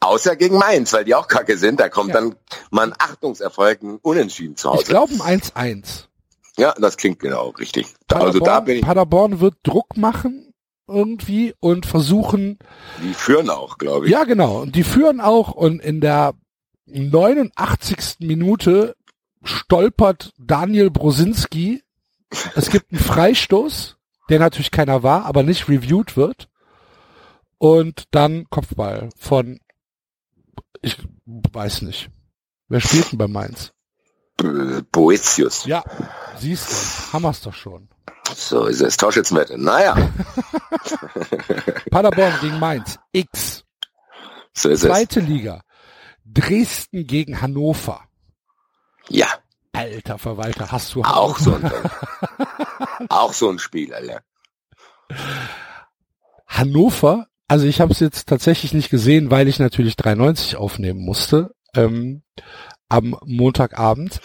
[0.00, 1.80] Außer gegen Mainz, weil die auch kacke sind.
[1.80, 2.20] Da kommt Ja.
[2.20, 2.36] dann
[2.70, 4.84] mal ein Achtungserfolg, ein Unentschieden zu Ich Hause.
[4.86, 6.08] glaube ein 1-1.
[6.56, 7.86] Ja, das klingt genau richtig.
[8.06, 10.53] Da, also da Paderborn, bin ich, Paderborn wird Druck machen
[10.86, 12.58] irgendwie und versuchen,
[13.02, 14.12] die führen auch, glaube ich.
[14.12, 16.34] ja genau, und die führen auch und in der
[16.86, 18.18] 89.
[18.20, 18.94] Minute
[19.42, 21.82] stolpert Daniel Brosinski.
[22.54, 23.96] Es gibt einen Freistoß,
[24.28, 26.48] der natürlich keiner war, aber nicht reviewed wird.
[27.58, 29.60] Und dann Kopfball von,
[30.82, 32.10] ich weiß nicht.
[32.68, 33.72] Wer spielt denn bei Mainz?
[34.90, 35.64] Boetius.
[35.64, 35.84] Ja,
[36.38, 37.88] siehst du, haben wir's doch schon.
[38.34, 38.96] So ist es.
[38.96, 39.58] Torschützenwette.
[39.58, 39.94] Naja,
[41.90, 42.98] Paderborn gegen Mainz.
[43.12, 43.64] X.
[44.52, 44.90] so ist es.
[44.90, 45.62] Zweite Liga.
[46.24, 48.00] Dresden gegen Hannover.
[49.08, 49.28] Ja,
[49.72, 51.70] Alter Verwalter, hast du auch so ein,
[53.08, 54.22] auch so ein Spiel, Alter.
[56.46, 61.54] Hannover, also ich habe es jetzt tatsächlich nicht gesehen, weil ich natürlich 93 aufnehmen musste
[61.74, 62.22] ähm,
[62.88, 64.20] am Montagabend.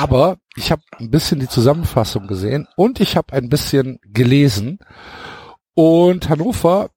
[0.00, 4.78] Aber ich habe ein bisschen die Zusammenfassung gesehen und ich habe ein bisschen gelesen.
[5.72, 6.90] Und Hannover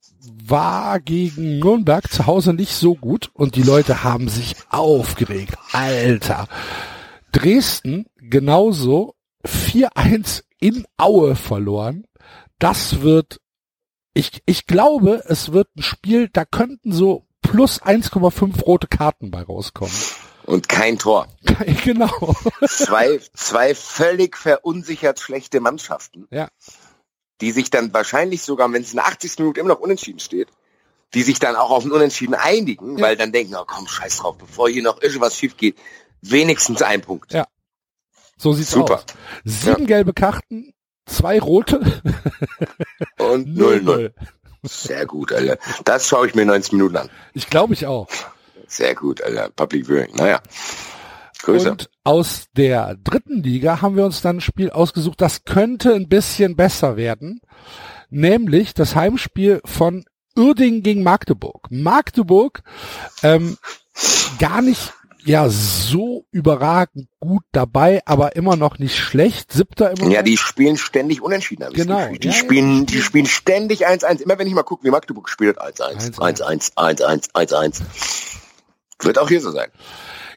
[0.46, 5.56] war gegen Nürnberg zu Hause nicht so gut und die Leute haben sich aufgeregt.
[5.72, 6.50] Alter.
[7.32, 12.04] Dresden genauso 4-1 in Aue verloren.
[12.60, 13.40] Das wird,
[14.14, 19.42] ich, ich glaube, es wird ein Spiel, da könnten so plus 1,5 rote Karten bei
[19.42, 19.96] rauskommen.
[20.46, 21.28] Und kein Tor.
[21.84, 22.36] genau.
[22.68, 26.28] Zwei, zwei völlig verunsichert schlechte Mannschaften.
[26.32, 26.50] Ja.
[27.42, 29.40] Die sich dann wahrscheinlich sogar, wenn es in der 80.
[29.40, 30.50] Minute immer noch unentschieden steht,
[31.14, 33.06] die sich dann auch auf ein Unentschieden einigen, Ja.
[33.06, 35.78] weil dann denken, oh komm, scheiß drauf, bevor hier noch irgendwas schief geht,
[36.22, 37.32] wenigstens ein Punkt.
[37.34, 37.48] Ja.
[38.38, 38.96] So sieht's Super.
[38.96, 39.06] aus.
[39.46, 40.74] Sieben gelbe Karten,
[41.06, 42.02] zwei rote,
[43.20, 43.82] Und 0-0.
[43.84, 44.12] 0-0.
[44.64, 45.58] Sehr gut, Alter.
[45.84, 47.10] Das schaue ich mir 90 Minuten an.
[47.34, 48.08] Ich glaube ich auch.
[48.74, 49.50] Sehr gut, Alter.
[49.56, 50.16] Public Viewing.
[50.16, 50.42] Naja.
[51.44, 51.72] Grüße.
[51.72, 56.10] Und aus der dritten Liga haben wir uns dann ein Spiel ausgesucht, das könnte ein
[56.10, 57.42] bisschen besser werden.
[58.10, 60.06] Nämlich das Heimspiel von
[60.36, 61.68] Uerdingen gegen Magdeburg.
[61.70, 62.64] Magdeburg
[63.22, 63.58] ähm,
[64.40, 64.94] gar nicht
[65.26, 69.54] ja so überragend gut dabei, aber immer noch nicht schlecht.
[69.54, 71.72] Siebter immer Ja, die spielen ständig unentschieden.
[71.74, 72.08] Genau.
[72.08, 74.22] Die Ja, ja, spielen, die die spielen ständig 1-1.
[74.22, 77.82] Immer wenn ich mal gucke, wie Magdeburg spielt, 1-1, 1-1, 1-1, 1-1.
[79.04, 79.70] Wird auch hier so sein.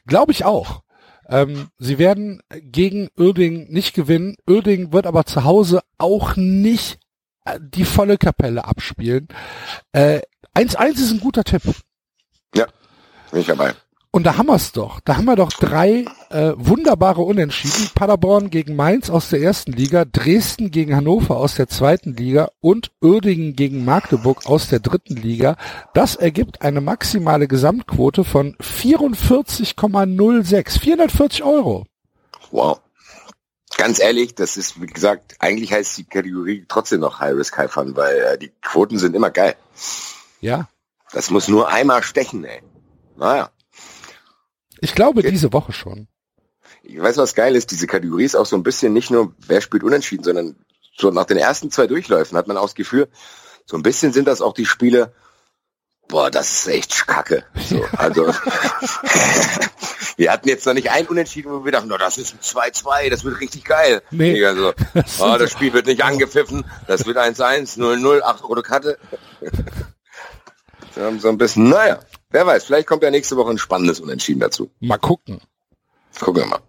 [0.05, 0.81] Glaube ich auch.
[1.29, 4.35] Ähm, sie werden gegen Uerdingen nicht gewinnen.
[4.47, 6.99] Uerdingen wird aber zu Hause auch nicht
[7.45, 9.27] äh, die volle Kapelle abspielen.
[9.91, 10.21] Äh,
[10.55, 11.63] 1-1 ist ein guter Tipp.
[13.31, 13.73] Bin ich dabei.
[14.17, 14.99] Und da haben wir es doch.
[15.01, 17.91] Da haben wir doch drei äh, wunderbare Unentschieden.
[17.93, 22.89] Paderborn gegen Mainz aus der ersten Liga, Dresden gegen Hannover aus der zweiten Liga und
[22.99, 25.55] Uerdingen gegen Magdeburg aus der dritten Liga.
[25.93, 30.79] Das ergibt eine maximale Gesamtquote von 44,06.
[30.79, 31.85] 440 Euro.
[32.49, 32.81] Wow.
[33.77, 37.71] Ganz ehrlich, das ist, wie gesagt, eigentlich heißt die Kategorie trotzdem noch High Risk High
[37.71, 39.55] Fun, weil äh, die Quoten sind immer geil.
[40.41, 40.67] Ja.
[41.11, 42.63] Das muss nur einmal stechen, ey.
[43.15, 43.51] Naja.
[44.81, 46.07] Ich glaube diese Woche schon.
[46.83, 47.71] Ich weiß, was geil ist.
[47.71, 50.55] Diese Kategorie ist auch so ein bisschen nicht nur, wer spielt unentschieden, sondern
[50.97, 53.07] so nach den ersten zwei Durchläufen hat man auch das Gefühl,
[53.65, 55.13] so ein bisschen sind das auch die Spiele,
[56.07, 57.43] boah, das ist echt kacke.
[57.55, 58.27] So, also,
[60.17, 63.09] wir hatten jetzt noch nicht ein Unentschieden, wo wir dachten, no, das ist ein 2-2,
[63.09, 64.01] das wird richtig geil.
[64.11, 64.43] Nee.
[64.43, 68.97] Also, Das oh, das Spiel wird nicht angepfiffen, das wird 1-1, 0-0, 8 rote Karte.
[71.19, 71.99] So ein bisschen, naja,
[72.37, 74.69] wer weiß, vielleicht kommt ja nächste Woche ein spannendes Unentschieden dazu.
[74.79, 75.41] Mal gucken.
[76.19, 76.59] Gucken wir mal.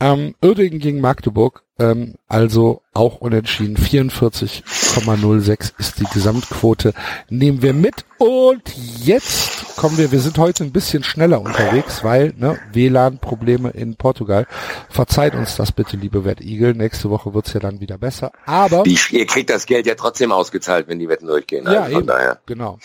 [0.00, 3.76] Ähm, Uerdingen gegen Magdeburg, ähm, also auch unentschieden.
[3.78, 6.92] 44,06 ist die Gesamtquote.
[7.30, 8.04] Nehmen wir mit.
[8.18, 8.62] Und
[8.98, 14.46] jetzt kommen wir, wir sind heute ein bisschen schneller unterwegs, weil ne, WLAN-Probleme in Portugal.
[14.90, 16.74] Verzeiht uns das bitte, liebe Wettigel.
[16.74, 18.32] Nächste Woche wird's ja dann wieder besser.
[18.44, 21.64] Aber Die, ihr kriegt das Geld ja trotzdem ausgezahlt, wenn die Wetten durchgehen.
[21.64, 22.06] Ja, Also von eben.
[22.08, 22.40] daher.
[22.46, 22.78] Genau.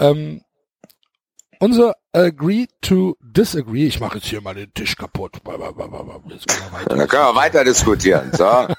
[0.00, 0.42] Ähm,
[1.60, 5.36] unser Agree to Disagree, ich mache jetzt hier mal den Tisch kaputt.
[5.36, 6.96] Jetzt können wir weiter.
[6.96, 8.30] Dann können wir weiter diskutieren.
[8.32, 8.68] So.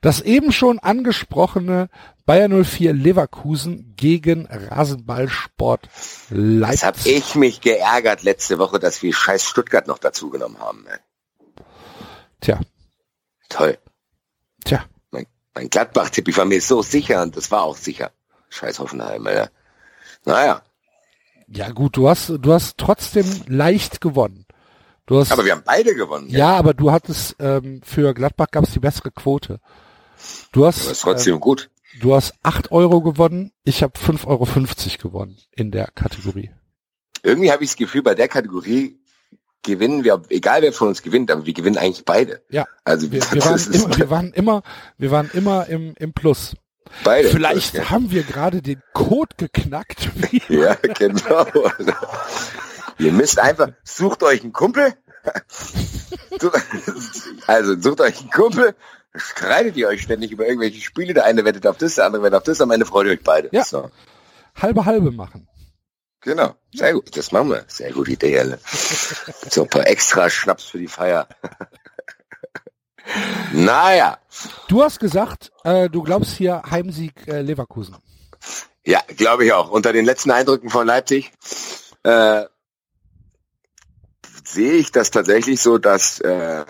[0.00, 1.88] Das eben schon angesprochene
[2.24, 6.82] Bayer 04 Leverkusen gegen Rasenballsport Jetzt Leipzig.
[6.84, 10.84] habe ich mich geärgert letzte Woche, dass wir scheiß Stuttgart noch dazu genommen haben.
[10.88, 10.98] ey.
[12.40, 12.60] Tja,
[13.48, 13.78] Toll.
[14.64, 14.84] tja.
[15.12, 18.10] Mein, mein Gladbach-Tipp, ich war mir so sicher und das war auch sicher.
[18.50, 19.50] Scheiß Hoffenheim, Alter.
[20.24, 20.62] Naja,
[21.48, 24.46] Ja gut, du hast, du hast trotzdem leicht gewonnen.
[25.06, 26.28] Du hast, Aber wir haben beide gewonnen.
[26.28, 29.60] ja, aber du hattest ähm, für Gladbach gab es die bessere Quote.
[30.50, 31.70] Du hast, Das trotzdem ähm, gut.
[32.00, 34.46] du hast acht Euro gewonnen, ich habe 5,50 Euro
[35.02, 36.50] gewonnen in der Kategorie.
[37.22, 38.98] Irgendwie habe ich das Gefühl, bei der Kategorie
[39.62, 42.42] gewinnen wir, egal wer von uns gewinnt, aber wir gewinnen eigentlich beide.
[42.50, 44.62] Ja, Also wir, wir, waren, immer, wir waren immer,
[44.98, 46.56] wir waren immer im, im Plus.
[47.04, 47.28] Beide.
[47.28, 47.90] Vielleicht Ja.
[47.90, 50.10] haben wir gerade den Code geknackt.
[50.48, 51.46] Ja, genau.
[52.98, 54.94] Ihr müsst einfach, sucht euch einen Kumpel.
[57.46, 58.74] Also sucht euch einen Kumpel,
[59.14, 61.14] streitet ihr euch ständig über irgendwelche Spiele.
[61.14, 63.22] Der eine wettet auf das, der andere wettet auf das, am Ende freut ihr euch
[63.24, 63.48] beide.
[63.52, 63.64] Ja.
[63.64, 63.90] So,
[64.54, 65.48] halbe halbe machen.
[66.20, 66.54] genau.
[66.74, 67.64] Sehr gut, das machen wir.
[67.68, 68.58] Sehr gute Idee, alle.
[69.50, 71.26] So ein paar extra Schnaps für die Feier.
[73.52, 74.18] Naja,
[74.68, 77.96] Du hast gesagt, äh, du glaubst hier Heimsieg äh, Leverkusen.
[78.84, 79.70] ja, glaube ich auch.
[79.70, 81.32] Unter den letzten Eindrücken von Leipzig
[82.02, 82.44] äh,
[84.44, 86.64] sehe ich das tatsächlich so, dass äh,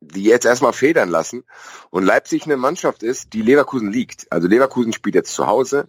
[0.00, 1.44] die jetzt erstmal federn lassen
[1.90, 4.30] und Leipzig eine Mannschaft ist, die Leverkusen liegt.
[4.30, 5.88] Also Leverkusen spielt jetzt zu Hause.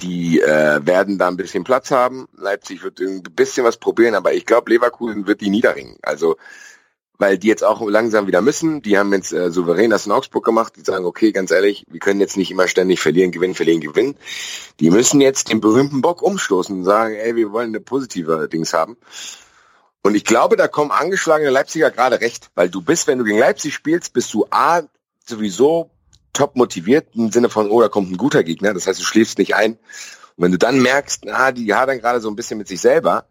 [0.00, 2.26] Die äh, werden da ein bisschen Platz haben.
[2.32, 5.98] Leipzig wird ein bisschen was probieren, aber ich glaube, Leverkusen wird die niederringen.
[6.02, 6.36] Also
[7.18, 8.82] weil die jetzt auch langsam wieder müssen.
[8.82, 10.74] Die haben jetzt äh, souverän das in Augsburg gemacht.
[10.76, 14.16] Die sagen, okay, ganz ehrlich, wir können jetzt nicht immer ständig verlieren, gewinnen, verlieren, gewinnen.
[14.80, 18.72] Die müssen jetzt den berühmten Bock umstoßen und sagen, ey, wir wollen eine positive Dings
[18.72, 18.96] haben.
[20.02, 23.38] Und ich glaube, da kommen angeschlagene Leipziger gerade recht, weil du bist, wenn du gegen
[23.38, 24.82] Leipzig spielst, bist du A,
[25.24, 25.90] sowieso
[26.34, 28.74] top motiviert im Sinne von, oh, da kommt ein guter Gegner.
[28.74, 29.78] Das heißt, du schläfst nicht ein.
[30.36, 33.26] Und wenn du dann merkst, na, die hadern gerade so ein bisschen mit sich selber,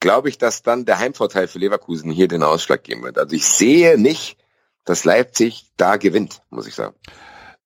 [0.00, 3.18] glaube ich, dass dann der Heimvorteil für Leverkusen hier den Ausschlag geben wird.
[3.18, 4.36] Also ich sehe nicht,
[4.84, 6.94] dass Leipzig da gewinnt, muss ich sagen.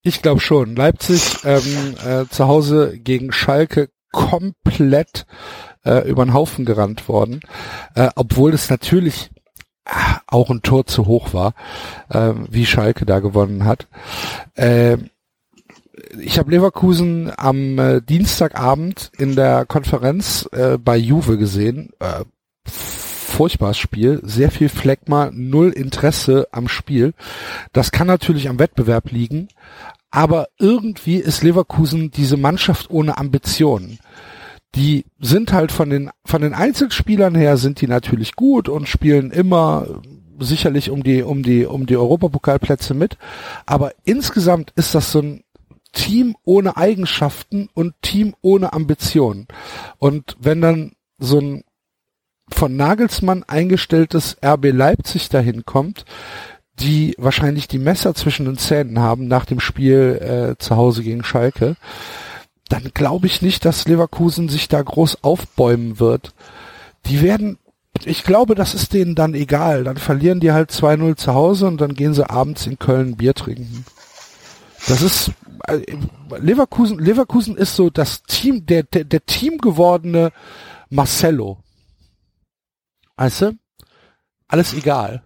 [0.03, 0.75] Ich glaube schon.
[0.75, 5.27] Leipzig ähm, äh, zu Hause gegen Schalke komplett
[5.85, 7.41] äh, über den Haufen gerannt worden,
[7.95, 9.31] äh, obwohl es natürlich
[9.85, 9.91] äh,
[10.27, 11.55] auch ein Tor zu hoch war,
[12.11, 13.87] äh, wie Schalke da gewonnen hat.
[14.55, 14.99] Äh,
[16.19, 21.91] ich habe Leverkusen am äh, Dienstagabend in der Konferenz äh, bei Juve gesehen.
[21.99, 22.25] Äh,
[22.65, 27.15] furchtbares Spiel, sehr viel Phlegma, null Interesse am Spiel.
[27.73, 29.49] Das kann natürlich am Wettbewerb liegen,
[30.11, 33.99] aber irgendwie ist Leverkusen diese Mannschaft ohne Ambitionen.
[34.75, 39.31] Die sind halt von den von den Einzelspielern her sind die natürlich gut und spielen
[39.31, 39.87] immer
[40.39, 43.19] sicherlich um die um die um die Europapokalplätze mit,
[43.67, 45.45] aber insgesamt ist das so ein
[45.93, 49.47] Team ohne Eigenschaften und Team ohne Ambitionen.
[49.99, 51.65] Und wenn dann so ein
[52.51, 56.05] von Nagelsmann eingestelltes RB Leipzig dahin kommt,
[56.79, 61.25] die wahrscheinlich die Messer zwischen den Zähnen haben nach dem Spiel äh, zu Hause gegen
[61.25, 61.77] Schalke,
[62.69, 66.35] dann glaube ich nicht, dass Leverkusen sich da groß aufbäumen wird.
[67.07, 67.59] Die werden,
[68.05, 69.85] ich glaube, das ist denen dann egal.
[69.85, 73.35] Dann verlieren die halt 2-0 zu Hause und dann gehen sie abends in Köln Bier
[73.35, 73.85] trinken.
[74.89, 75.33] Das ist
[76.39, 76.99] Leverkusen.
[76.99, 80.33] Leverkusen ist so das Team, der der, der Team gewordene
[80.91, 81.63] Marcello.
[83.17, 83.59] Weißt du?
[84.49, 85.23] Alles egal.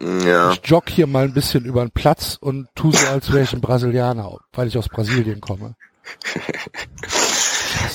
[0.00, 0.52] Ja.
[0.52, 3.52] Ich jogge hier mal ein bisschen über den Platz und tu so, als wäre ich
[3.52, 5.74] ein Brasilianer, weil ich aus Brasilien komme.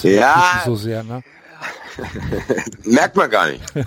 [0.01, 0.61] Ja.
[0.65, 1.23] So sehr, ne?
[2.83, 3.63] Merkt man gar nicht.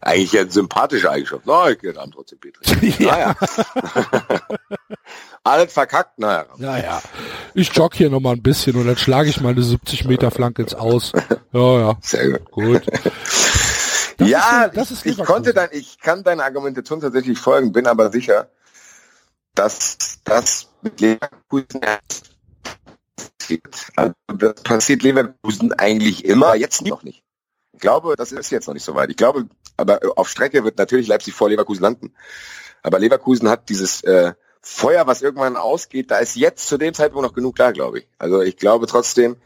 [0.00, 1.42] Eigentlich eine sympathische Eigenschaft.
[1.46, 2.94] Na, ich gehe dann trotzdem Petri.
[3.04, 3.34] Naja.
[5.44, 6.46] Alles verkackt, naja.
[6.58, 7.00] Naja,
[7.54, 10.30] ich jogge hier noch mal ein bisschen und dann schlage ich mal eine 70 Meter
[10.30, 11.12] Flanke ins Aus.
[11.52, 12.50] Ja, ja, Sehr gut.
[12.50, 12.82] gut.
[14.18, 17.86] Das ja, ist das ist ich, konnte dein, ich kann deiner Argumentation tatsächlich folgen, bin
[17.86, 18.50] aber sicher,
[19.54, 21.80] dass das mit Leverkusen
[23.16, 23.86] passiert.
[23.96, 27.22] Also das passiert Leverkusen eigentlich immer, jetzt noch nicht.
[27.78, 29.08] Ich glaube, das ist jetzt noch nicht so weit.
[29.08, 32.12] Ich glaube, aber auf Strecke wird natürlich Leipzig vor Leverkusen landen.
[32.82, 37.24] Aber Leverkusen hat dieses äh, Feuer, was irgendwann ausgeht, da ist jetzt zu dem Zeitpunkt
[37.24, 38.08] noch genug da, glaube ich.
[38.18, 39.36] Also ich glaube trotzdem,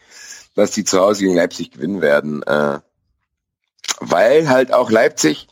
[0.54, 2.42] dass die zu Hause gegen Leipzig gewinnen werden.
[2.44, 2.78] Äh,
[4.00, 5.46] weil halt auch Leipzig,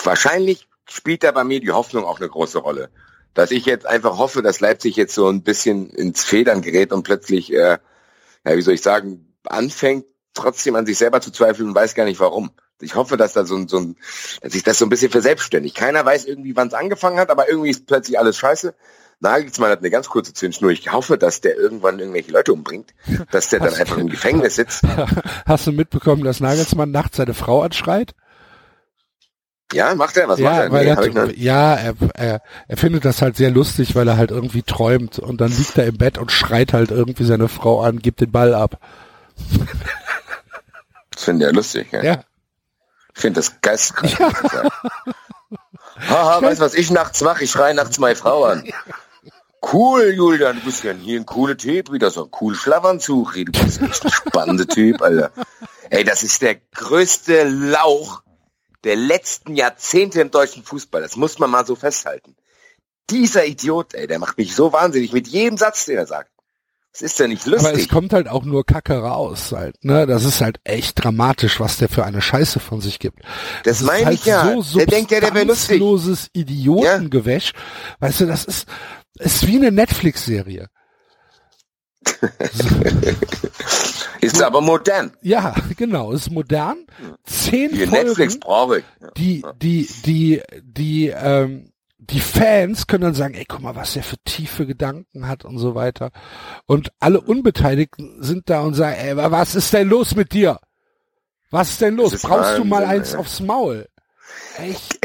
[0.00, 2.90] wahrscheinlich spielt da bei mir die Hoffnung auch eine große Rolle.
[3.34, 7.02] Dass ich jetzt einfach hoffe, dass Leipzig jetzt so ein bisschen ins Federn gerät und
[7.02, 7.78] plötzlich, äh,
[8.44, 12.04] ja, wie soll ich sagen, anfängt trotzdem an sich selber zu zweifeln und weiß gar
[12.04, 12.50] nicht warum.
[12.80, 13.96] Ich hoffe, dass da so ein, so ein,
[14.40, 15.76] dass sich das so ein bisschen verselbstständigt.
[15.76, 18.74] Keiner weiß irgendwie, wann es angefangen hat, aber irgendwie ist plötzlich alles scheiße.
[19.22, 20.70] Nagelsmann hat eine ganz kurze Zündschnur.
[20.70, 22.94] Ich hoffe, dass der irgendwann irgendwelche Leute umbringt,
[23.30, 24.82] dass der dann einfach im Gefängnis sitzt.
[25.46, 28.14] Hast du mitbekommen, dass Nagelsmann nachts seine Frau anschreit?
[29.72, 30.26] Ja, macht er?
[30.26, 30.72] Was macht ja, er?
[30.72, 34.16] weil Nee, er, noch- ja, er, er, er findet das halt sehr lustig, weil er
[34.16, 37.82] halt irgendwie träumt und dann liegt er im Bett und schreit halt irgendwie seine Frau
[37.82, 38.80] an, gibt den Ball ab.
[41.20, 41.92] Das finde ich ja lustig.
[41.92, 42.02] Ja.
[42.02, 42.24] Ja,
[43.14, 44.18] Ich finde das geistkrank.
[44.18, 44.70] Ja.
[46.08, 47.44] Haha, weißt du, was ich nachts mache?
[47.44, 48.66] Ich schreie nachts meine Frau an.
[49.60, 53.34] Cool, Julian, du bist ja hier ein cooler Typ, wieder so ein cooler Schlafanzug.
[53.34, 55.30] Du bist echt ein spannender Typ, Alter.
[55.90, 58.22] Ey, das ist der größte Lauch
[58.84, 61.02] der letzten Jahrzehnte im deutschen Fußball.
[61.02, 62.34] Das muss man mal so festhalten.
[63.10, 66.30] Dieser Idiot, ey, der macht mich so wahnsinnig mit jedem Satz, den er sagt.
[66.92, 67.68] Das ist ja nicht lustig.
[67.68, 70.06] Aber es kommt halt auch nur Kacke raus, halt, ne?
[70.06, 73.20] Das ist halt echt dramatisch, was der für eine Scheiße von sich gibt.
[73.62, 74.60] Das, ist meine halt ich ja.
[74.60, 75.80] So der denkt ja, der wäre lustig.
[76.32, 77.52] Idiotengewäsch.
[78.00, 78.66] Weißt du, das ist,
[79.18, 80.68] ist wie eine Netflix-Serie.
[84.20, 85.12] ist aber modern.
[85.20, 86.86] Ja, genau, ist modern.
[87.24, 88.84] Zehn Wie Folgen, Netflix brauche ich.
[89.00, 89.10] Ja.
[89.16, 91.70] die, die, die, die, ähm,
[92.10, 95.58] die Fans können dann sagen, ey, guck mal, was der für tiefe Gedanken hat und
[95.58, 96.10] so weiter.
[96.66, 100.58] Und alle Unbeteiligten sind da und sagen, ey, was ist denn los mit dir?
[101.50, 102.12] Was ist denn los?
[102.12, 103.18] Ist Brauchst du mal eins ey.
[103.18, 103.86] aufs Maul?
[104.58, 104.98] Echt?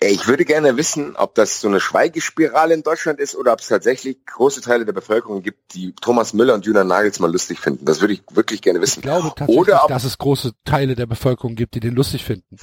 [0.00, 3.66] Ich würde gerne wissen, ob das so eine Schweigespirale in Deutschland ist oder ob es
[3.66, 7.84] tatsächlich große Teile der Bevölkerung gibt, die Thomas Müller und Julian Nagelsmann lustig finden.
[7.84, 9.00] Das würde ich wirklich gerne wissen.
[9.00, 12.24] Ich glaube tatsächlich, Oder ob, dass es große Teile der Bevölkerung gibt, die den lustig
[12.24, 12.56] finden.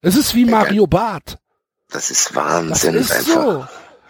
[0.00, 1.38] Es ist wie Mario Barth.
[1.92, 3.42] Das ist Das Wahnsinn ist einfach.
[3.42, 3.66] so.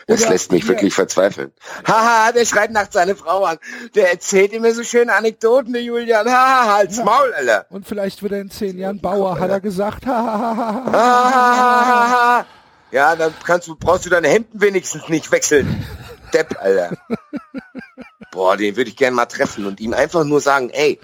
[0.09, 1.53] Das Oder lässt mich hier- wirklich verzweifeln.
[1.87, 3.59] Haha, der schreit nachts seine Frau an.
[3.95, 6.29] Der erzählt immer so schöne Anekdoten, der Julian.
[6.29, 7.67] Haha, halt's Maul, Alter.
[7.71, 10.05] Und vielleicht wird er in zehn Jahren Bauer, hat er gesagt.
[10.07, 10.93] Ha, ha, ha, ha, ha.
[10.93, 12.47] Hahaha.
[12.91, 15.87] Ja, dann kannst du, brauchst du deine Hemden wenigstens nicht wechseln.
[16.35, 16.97] Depp, Alter.
[18.33, 20.99] Boah, den würde ich gerne mal treffen und ihm einfach nur sagen, ey,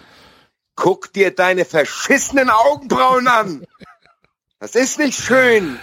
[0.75, 3.65] guck dir deine verschissenen Augenbrauen an.
[4.59, 5.79] Das ist nicht schön.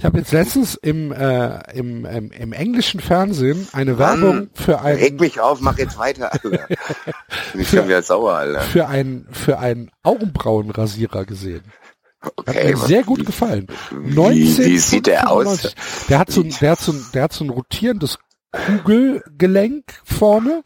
[0.00, 4.82] Ich habe jetzt letztens im, äh, im, im, im englischen Fernsehen eine Werbung Mann, für
[4.82, 6.48] Reg einen mich auf, mach jetzt weiter, Alter.
[7.52, 8.62] Bin ich schon wieder sauer, Alter.
[8.62, 11.60] für einen für einen Augenbrauenrasierer gesehen.
[12.22, 13.66] Hat Okay, mir was- sehr gut gefallen.
[13.90, 15.46] wie- wie sieht der aus?
[15.66, 16.06] 1995.
[16.08, 18.18] Der hat so ein, der hat so ein, der hat so ein rotierendes
[18.52, 20.62] Kugelgelenk vorne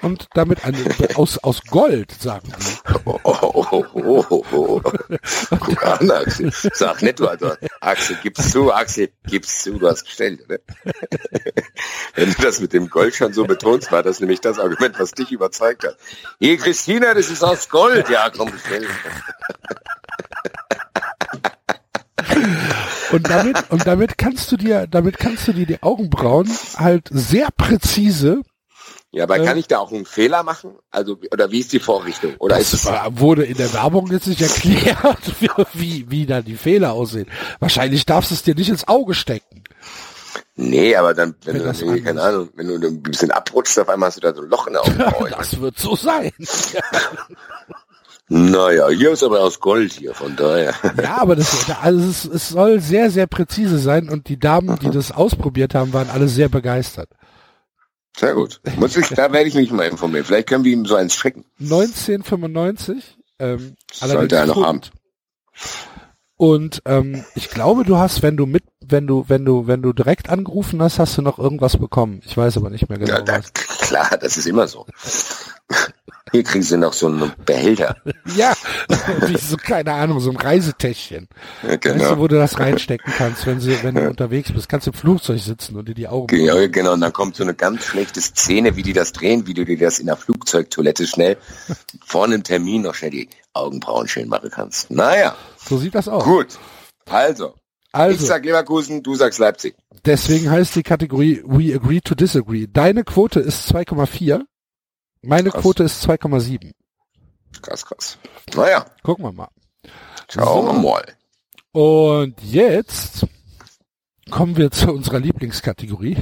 [0.00, 0.78] und damit eine,
[1.14, 2.92] aus, aus Gold, sagen die.
[3.04, 4.82] Oh, oh, oh, oh, oh.
[5.60, 6.50] Guck an, Axel.
[6.52, 10.58] Sag nicht, also, Axel, gib's zu, Axel, gib's zu, du hast gestellt, oder?
[12.14, 15.12] Wenn du das mit dem Gold schon so betonst, war das nämlich das Argument, was
[15.12, 15.96] dich überzeugt hat.
[16.38, 18.08] Hier, Christina, das ist aus Gold.
[18.08, 18.86] Ja, komm, bestell.
[23.12, 27.48] Und damit, und damit kannst du dir, damit kannst du dir die Augenbrauen halt sehr
[27.56, 28.42] präzise,
[29.10, 29.44] Ja, aber Äh.
[29.46, 30.72] kann ich da auch einen Fehler machen?
[30.90, 32.34] Also, oder wie ist die Vorrichtung?
[32.38, 35.18] Oder ist das es, war- wurde in der Werbung jetzt nicht erklärt,
[35.74, 37.26] wie, wie, da die Fehler aussehen.
[37.58, 39.64] Wahrscheinlich darfst du es dir nicht ins Auge stecken.
[40.56, 43.78] nee, aber dann, wenn, Wenn du, das irgendwie, keine Ahnung, wenn du ein bisschen abrutschst,
[43.78, 45.30] auf einmal hast du da so ein Loch in der Augenbraue.
[45.30, 46.30] Das wird so sein.
[48.28, 50.74] naja, hier ist aber aus Gold hier, von daher.
[51.02, 54.90] Ja, aber das, also es, es soll sehr, sehr präzise sein und die Damen, die
[54.90, 57.08] das ausprobiert haben, waren alle sehr begeistert.
[58.16, 58.60] Sehr gut.
[58.76, 60.24] Muss ich, da werde ich mich mal informieren.
[60.24, 61.44] Vielleicht können wir ihm so eins schicken.
[61.60, 64.80] 1995, ähm, Sollte er noch haben.
[66.36, 69.92] Und ähm, ich glaube, du hast, wenn du mit, wenn du, wenn du, wenn du
[69.92, 72.20] direkt angerufen hast, hast du noch irgendwas bekommen.
[72.24, 73.12] Ich weiß aber nicht mehr genau.
[73.12, 74.86] Ja, da, klar, das ist immer so.
[76.30, 77.96] Hier kriegen sie noch so einen Behälter.
[78.36, 78.52] Ja,
[79.40, 81.26] so, keine Ahnung, so ein Reisetäschchen.
[81.62, 82.18] Ja, Weißt du, genau.
[82.18, 84.68] wo du das reinstecken kannst, wenn, sie, wenn du unterwegs bist.
[84.68, 86.36] Kannst im Flugzeug sitzen und dir die Augen.
[86.38, 89.54] Ja, genau, und dann kommt so eine ganz schlechte Szene, wie die das drehen, wie
[89.54, 91.38] du dir das in der Flugzeugtoilette schnell
[92.04, 94.90] vor einem Termin noch schnell die Augenbrauen schön machen kannst.
[94.90, 96.24] Naja, So sieht das aus.
[96.24, 96.58] gut.
[97.08, 97.54] Also,
[97.86, 99.74] ich Also, sag Leverkusen, du sagst Leipzig.
[100.04, 102.66] deswegen heißt die Kategorie We Agree to Disagree.
[102.70, 104.42] Deine Quote ist 2,4.
[105.22, 105.62] Meine Krass.
[105.62, 106.72] Quote ist 2,7.
[107.62, 108.18] Krass, krass.
[108.54, 109.48] Naja, Gucken wir mal.
[110.30, 110.80] schauen wir So.
[110.80, 111.04] mal.
[111.72, 113.26] Und jetzt
[114.30, 116.16] kommen wir zu unserer Lieblingskategorie.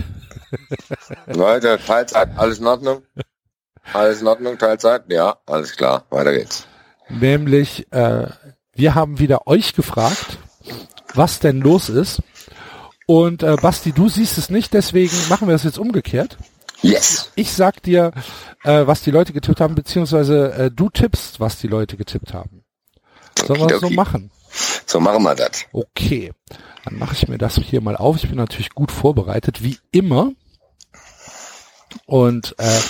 [1.26, 3.02] Leute, Teilzeit, alles in Ordnung?
[3.92, 5.04] Alles in Ordnung, Teilzeit?
[5.08, 6.66] Ja, alles klar, weiter geht's.
[7.08, 8.28] Nämlich, äh,
[8.74, 10.38] wir haben wieder euch gefragt,
[11.14, 12.22] was denn los ist.
[13.06, 16.36] Und äh, Basti, du siehst es nicht, deswegen machen wir es jetzt umgekehrt.
[16.82, 17.30] Yes.
[17.34, 18.12] Ich sag dir,
[18.64, 22.64] äh, was die Leute getippt haben, beziehungsweise äh, du tippst, was die Leute getippt haben.
[23.46, 24.30] Sollen wir das so machen?
[24.86, 25.64] So machen wir das.
[25.72, 26.32] Okay,
[26.84, 28.16] dann mache ich mir das hier mal auf.
[28.16, 30.32] Ich bin natürlich gut vorbereitet, wie immer.
[32.06, 32.80] Und äh,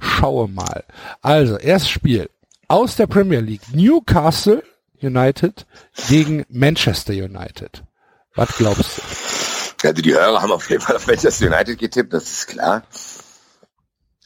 [0.00, 0.84] schaue mal.
[1.20, 2.30] Also, erstes Spiel
[2.68, 3.62] aus der Premier League.
[3.72, 4.62] Newcastle
[5.00, 5.66] United
[6.08, 7.82] gegen Manchester United.
[8.34, 9.88] Was glaubst du?
[9.88, 12.84] Also die Hörer haben auf jeden Fall auf Manchester United getippt, das ist klar.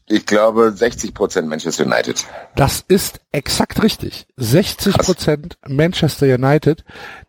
[0.09, 2.25] Ich glaube 60 Prozent Manchester United.
[2.55, 4.27] Das ist exakt richtig.
[4.37, 6.85] 60 Prozent Manchester United.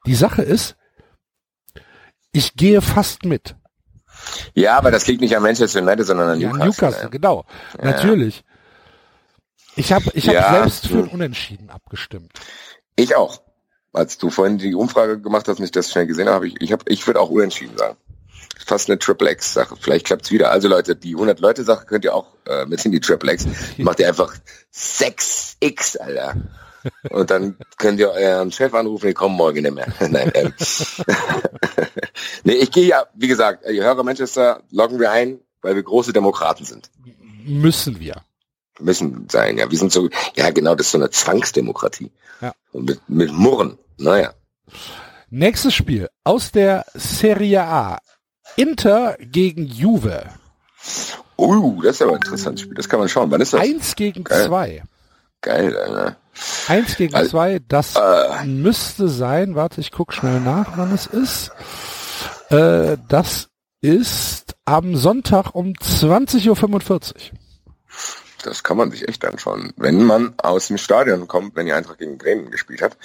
[0.05, 0.75] Die Sache ist,
[2.31, 3.55] ich gehe fast mit.
[4.53, 6.67] Ja, aber das liegt nicht an Manchester United, sondern an Ja, Newcastle.
[6.67, 7.09] Newcastle, ne?
[7.09, 7.45] genau.
[7.81, 8.43] Natürlich.
[9.75, 12.31] Ich habe ich hab Ja, selbst für ein Unentschieden abgestimmt.
[12.95, 13.41] Ich auch.
[13.93, 16.71] Als du vorhin die Umfrage gemacht hast und ich das schnell gesehen habe, ich, ich,
[16.71, 17.97] hab, ich würde auch unentschieden sagen.
[18.65, 19.75] Fast eine Triple X-Sache.
[19.79, 20.51] Vielleicht klappt's wieder.
[20.51, 23.45] Also Leute, die 100-Leute-Sache könnt ihr auch äh, mit in die Triple X.
[23.77, 24.33] Macht ihr einfach
[24.73, 26.35] 6X, Alter.
[27.09, 29.87] Und dann könnt ihr euren Chef anrufen, die kommen morgen nicht mehr.
[30.09, 30.53] Nein, ähm.
[32.43, 36.13] nee, ich gehe ja, wie gesagt, ihr Hörer Manchester loggen wir ein, weil wir große
[36.13, 36.89] Demokraten sind.
[37.45, 38.23] Müssen wir.
[38.79, 39.71] Müssen sein, ja.
[39.71, 42.11] Wir sind so, ja genau, das ist so eine Zwangsdemokratie.
[42.41, 42.53] Ja.
[42.71, 43.77] Und mit, mit Murren.
[43.97, 44.33] Naja.
[45.29, 47.99] Nächstes Spiel aus der Serie A.
[48.57, 50.23] Inter gegen Juve.
[51.37, 52.73] Uh, das ist aber ein interessantes Spiel.
[52.73, 53.29] Das kann man schauen.
[53.31, 53.61] Wann ist das?
[53.61, 54.47] Eins gegen Geil.
[54.47, 54.83] zwei.
[55.41, 56.17] Geil, Alter.
[56.67, 57.59] Eins gegen Also, zwei.
[57.67, 58.45] Das äh.
[58.45, 59.55] müsste sein.
[59.55, 61.51] Warte, ich guck schnell nach, wann es ist.
[62.49, 63.49] Äh, das
[63.81, 67.19] ist am Sonntag um 20.45 Uhr.
[68.43, 69.73] Das kann man sich echt anschauen.
[69.77, 72.97] Wenn man aus dem Stadion kommt, wenn die Eintracht gegen Bremen gespielt hat,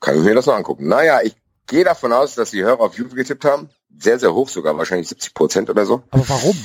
[0.00, 0.86] kann ich mir das noch angucken.
[0.86, 1.34] Naja, ich
[1.66, 3.70] gehe davon aus, dass die Hörer auf Juve getippt haben.
[3.98, 6.02] Sehr, sehr hoch sogar, wahrscheinlich 70 Prozent oder so.
[6.10, 6.56] Aber warum?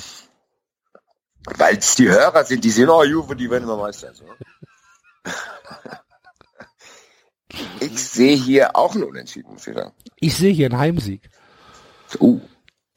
[1.58, 4.14] Weil es die Hörer sind, die sehen, oh, Juve, die werden immer Meister.
[4.14, 4.26] So.
[7.80, 9.94] Ich sehe hier auch einen Unentschieden, muss ich sagen.
[10.20, 11.30] Ich sehe hier einen Heimsieg.
[12.20, 12.40] Uh,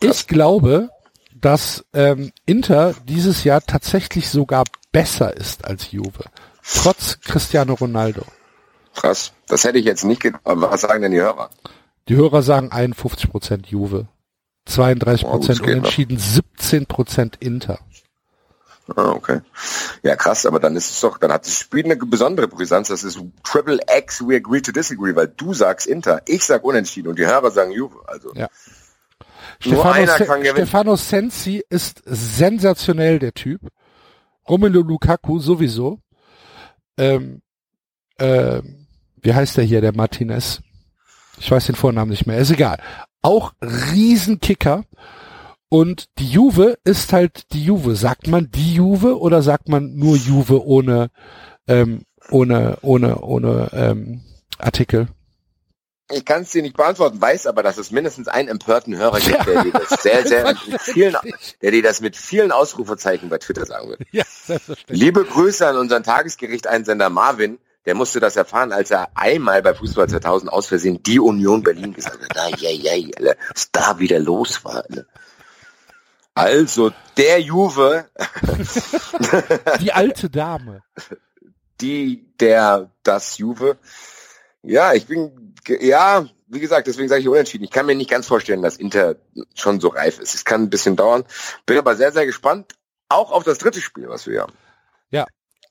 [0.00, 0.90] Ich glaube,
[1.34, 6.24] dass ähm, Inter dieses Jahr tatsächlich sogar besser ist als Juve.
[6.62, 8.22] Trotz Cristiano Ronaldo.
[8.94, 9.32] krass.
[9.46, 10.42] Das hätte ich jetzt nicht gedacht.
[10.44, 11.50] Aber was sagen denn die Hörer?
[12.08, 14.08] Die Hörer sagen 51% Juve,
[14.70, 15.74] 32% Oh, gut, das geht noch.
[15.74, 17.78] Unentschieden, 17% Inter.
[18.96, 19.40] Ah, okay.
[20.02, 22.88] Ja, krass, aber dann ist es doch, dann hat das Spiel eine besondere Brisanz.
[22.88, 27.08] Das ist Triple X, we agree to disagree, weil du sagst Inter, ich sag Unentschieden
[27.08, 27.96] und die Hörer sagen Juve.
[28.06, 28.48] Also, Ja.
[29.60, 30.24] Stefano, Se.
[30.52, 33.60] Stefano Sensi ist sensationell, der Typ.
[34.48, 36.00] Romelu Lukaku sowieso.
[36.96, 37.42] Ähm,
[38.18, 38.86] ähm,
[39.22, 40.62] wie heißt der hier, der Martinez?
[41.38, 42.78] Ich weiß den Vornamen nicht mehr, ist egal.
[43.22, 44.84] Auch Riesenkicker.
[45.68, 47.94] Und die Juve ist halt die Juve.
[47.94, 51.10] Sagt man die Juve oder sagt man nur Juve ohne,
[51.68, 54.22] ähm, ohne, ohne, ohne ähm,
[54.58, 55.08] Artikel?
[56.12, 59.46] ich kann es dir nicht beantworten, weiß aber, dass es mindestens einen empörten Hörer gibt,
[59.46, 61.16] der dir das sehr, sehr mit vielen,
[61.62, 64.00] der dir das mit vielen Ausrufezeichen bei Twitter sagen wird.
[64.10, 65.00] Ja, selbstverständlich.
[65.00, 67.58] Liebe Grüße an unseren Tagesgericht-Einsender Marvin.
[67.86, 71.94] Der musste das erfahren, als er einmal bei Fußball 2000 aus Versehen die Union Berlin
[71.94, 72.38] gesagt hat.
[72.38, 74.84] Ai, ai, ai, Alter, was da wieder los war.
[74.88, 75.06] Alter.
[76.34, 78.06] Also, der Juve,
[79.80, 80.82] Die alte Dame.
[81.80, 83.78] die, der, das Juve.
[84.62, 87.64] Ja, ich bin, ja, wie gesagt, deswegen sage ich unentschieden.
[87.64, 89.16] Ich kann mir nicht ganz vorstellen, dass Inter
[89.54, 90.34] schon so reif ist.
[90.34, 91.24] Es kann ein bisschen dauern.
[91.66, 92.74] Bin aber sehr, sehr gespannt.
[93.08, 94.52] Auch auf das dritte Spiel, was wir haben.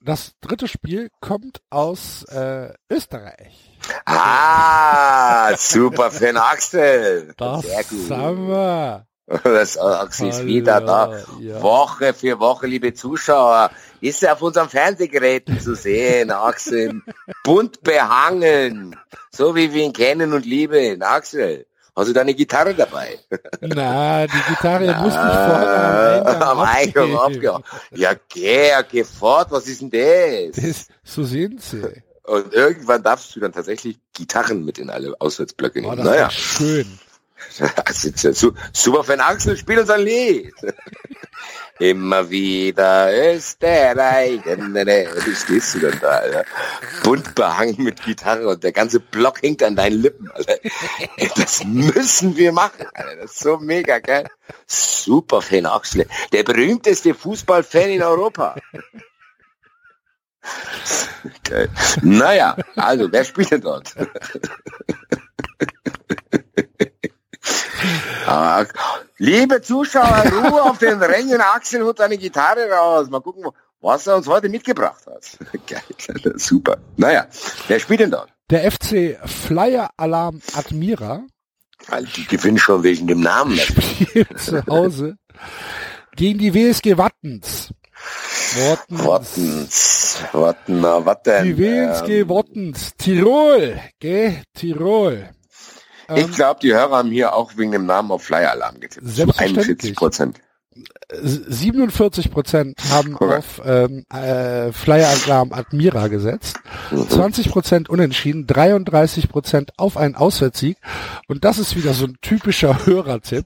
[0.02, 3.78] Das dritte Spiel kommt aus äh, Österreich.
[4.06, 7.34] Ah, super Fan Axel.
[7.36, 8.10] Das Sehr gut.
[8.10, 9.06] wir.
[9.44, 11.20] Das Axel ist wieder da.
[11.40, 11.62] Ja.
[11.62, 13.70] Woche für Woche, liebe Zuschauer,
[14.00, 17.02] ist er auf unserem Fernsehgeräten zu sehen, Axel.
[17.44, 18.96] Bunt behangen.
[19.32, 21.04] So wie wir ihn kennen und lieben.
[21.04, 21.68] Axel,
[22.00, 23.20] hast du deine Gitarre dabei?
[23.62, 27.64] Na, die Gitarre muss nicht vorne am am Eingang abgeben.
[27.92, 30.64] Ja, geh, geh fort, was ist denn das?
[30.64, 32.04] Das, so sind sie.
[32.24, 35.98] Und irgendwann darfst du dann tatsächlich Gitarren mit in alle Auswärtsblöcke Oh, nehmen.
[35.98, 36.28] das naja.
[36.28, 37.00] ist schön.
[37.86, 40.54] Das ist ja su super Fan Axel, spiel uns ein Lied.
[41.80, 44.46] Immer wieder Österreich.
[44.46, 46.46] Wie stehst du denn da, Alter?
[47.04, 50.58] Bunt behangen mit Gitarre und der ganze Block hängt an deinen Lippen, Alter.
[51.36, 53.16] Das müssen wir machen, Alter.
[53.16, 54.28] Das ist so mega geil.
[54.68, 56.06] Super Fan Axel.
[56.34, 58.56] Der berühmteste Fußballfan in Europa.
[61.44, 61.70] Geil.
[62.02, 63.96] Naja, also, wer spielt denn dort?
[69.18, 71.42] Liebe Zuschauer, Ruhe auf den Rängen.
[71.42, 73.10] Axel holt eine Gitarre raus.
[73.10, 73.46] Mal gucken,
[73.82, 75.38] was er uns heute mitgebracht hat.
[75.68, 76.78] Geil, super.
[76.98, 77.28] Naja,
[77.68, 78.30] wer spielt denn dort?
[78.50, 81.24] Der FC Flyer Alarm Admira
[82.16, 83.58] die gewinnen schon wegen dem Namen.
[83.58, 85.18] spielt zu Hause
[86.16, 87.74] gegen die WSG Wattens.
[88.56, 89.06] Wattens.
[89.06, 91.46] Wattens, Watten, na, was denn?
[91.46, 92.96] Die WSG Ähm, Wattens.
[92.98, 93.80] Tirol.
[94.00, 94.42] Gell?
[94.54, 95.30] Tirol.
[96.16, 99.06] Ich Ähm, glaube, die Hörer haben hier auch wegen dem Namen auf Flyer-Alarm getippt.
[99.08, 99.68] Selbstverständlich.
[99.68, 100.40] 41 Prozent.
[101.12, 103.40] 47 Prozent haben Korrekt.
[103.40, 106.58] auf ähm, äh, Flyer Alarm Admira gesetzt,
[106.92, 110.78] 20 Prozent unentschieden, 33 Prozent auf einen Auswärtssieg
[111.28, 113.46] und das ist wieder so ein typischer Hörertipp.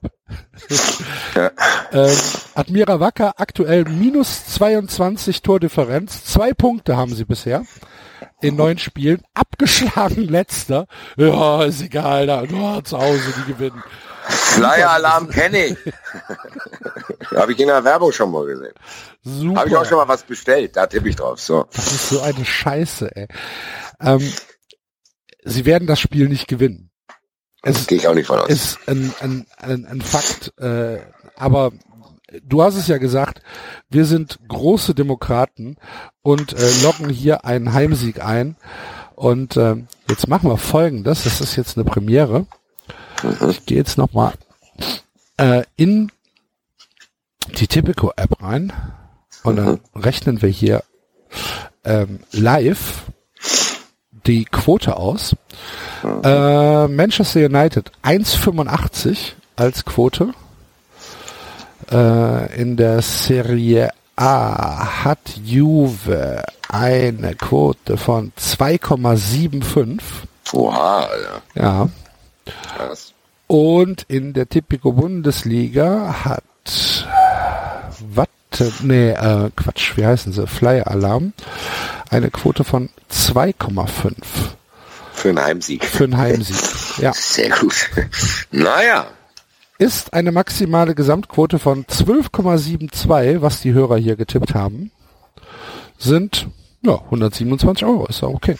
[1.35, 1.51] Ja.
[1.93, 2.15] ähm,
[2.53, 7.63] Admira Wacker aktuell minus 22 Tordifferenz, zwei Punkte haben sie bisher
[8.41, 10.87] in neun Spielen, abgeschlagen letzter.
[11.17, 13.83] Ja, ist egal, da oh, zu Hause die gewinnen.
[14.25, 15.77] Flyer-Alarm kenne ich.
[17.35, 18.73] Habe ich in der Werbung schon mal gesehen.
[19.23, 19.59] Super.
[19.59, 20.75] Habe ich auch schon mal was bestellt.
[20.75, 21.39] Da tippe ich drauf.
[21.39, 21.65] So.
[21.73, 23.27] Das ist so eine Scheiße, ey.
[23.99, 24.33] Ähm,
[25.43, 26.91] sie werden das Spiel nicht gewinnen.
[27.63, 28.49] Es Gehe ich auch nicht von aus.
[28.49, 30.99] ist ein, ein, ein, ein Fakt, äh,
[31.35, 31.71] aber
[32.41, 33.41] du hast es ja gesagt,
[33.89, 35.77] wir sind große Demokraten
[36.21, 38.55] und äh, loggen hier einen Heimsieg ein.
[39.15, 42.45] Und ähm, jetzt machen wir folgendes, das ist jetzt eine Premiere.
[43.49, 44.33] Ich gehe jetzt nochmal
[45.37, 46.11] äh, in
[47.59, 48.73] die Tipico-App rein
[49.43, 50.83] und dann rechnen wir hier
[51.83, 53.03] ähm, live
[54.25, 55.35] die Quote aus.
[56.03, 60.33] Äh, Manchester United 1,85 als Quote.
[61.91, 69.99] Äh, in der Serie A hat Juve eine Quote von 2,75.
[70.53, 71.41] Oha, Alter.
[71.55, 71.89] Ja.
[72.75, 73.13] Krass.
[73.47, 76.43] Und in der Tipico Bundesliga hat
[78.13, 80.47] Watte, nee, äh, Quatsch, wie heißen sie?
[80.47, 81.33] Flyer Alarm.
[82.09, 84.13] Eine Quote von 2,5
[85.13, 85.83] Für einen Heimsieg.
[85.85, 86.55] für einen Heimsieg.
[86.99, 87.11] Ja.
[87.13, 87.89] Sehr gut.
[88.51, 89.07] Naja.
[89.79, 94.91] Ist eine maximale Gesamtquote von 12,72, was die Hörer hier getippt haben.
[95.97, 96.47] Sind,
[96.83, 98.55] ja, 127 Euro, ist ja okay.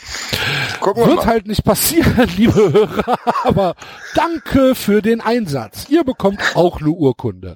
[0.82, 1.26] Gucken wir Wird mal.
[1.28, 3.76] halt nicht passieren, liebe Hörer, aber
[4.16, 5.86] danke für den Einsatz.
[5.90, 7.56] Ihr bekommt auch eine Urkunde.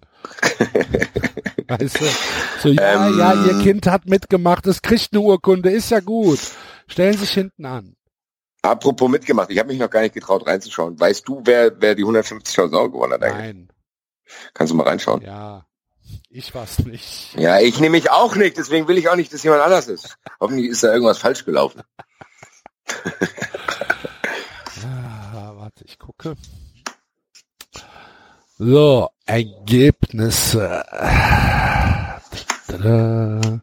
[1.67, 2.05] Weißt du?
[2.61, 3.19] So, ja, Ähm.
[3.19, 6.39] ja, ihr Kind hat mitgemacht, es kriegt eine Urkunde, ist ja gut.
[6.87, 7.96] Stellen sich hinten an.
[8.61, 9.49] Apropos mitgemacht.
[9.49, 10.99] Ich habe mich noch gar nicht getraut reinzuschauen.
[10.99, 13.37] Weißt du, wer, wer die 150.000 Euro gewonnen hat eigentlich?
[13.45, 13.69] Nein,
[14.53, 15.21] Kannst du mal reinschauen?
[15.21, 15.65] ja,
[16.29, 17.33] ich war's nicht.
[17.35, 18.57] Ja, ich nehme mich auch nicht.
[18.57, 20.17] Deswegen will ich auch nicht, dass jemand anders ist.
[20.39, 21.81] Hoffentlich ist da irgendwas falsch gelaufen.
[24.83, 26.35] Ah, warte, ich gucke.
[28.57, 30.83] So, Ergebnisse.
[32.67, 33.61] Tada.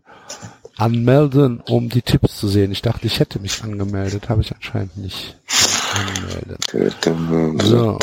[0.76, 2.72] Anmelden, um die Tipps zu sehen.
[2.72, 5.36] Ich dachte, ich hätte mich angemeldet, habe ich anscheinend nicht.
[5.94, 7.58] Anmelden.
[7.60, 7.98] So.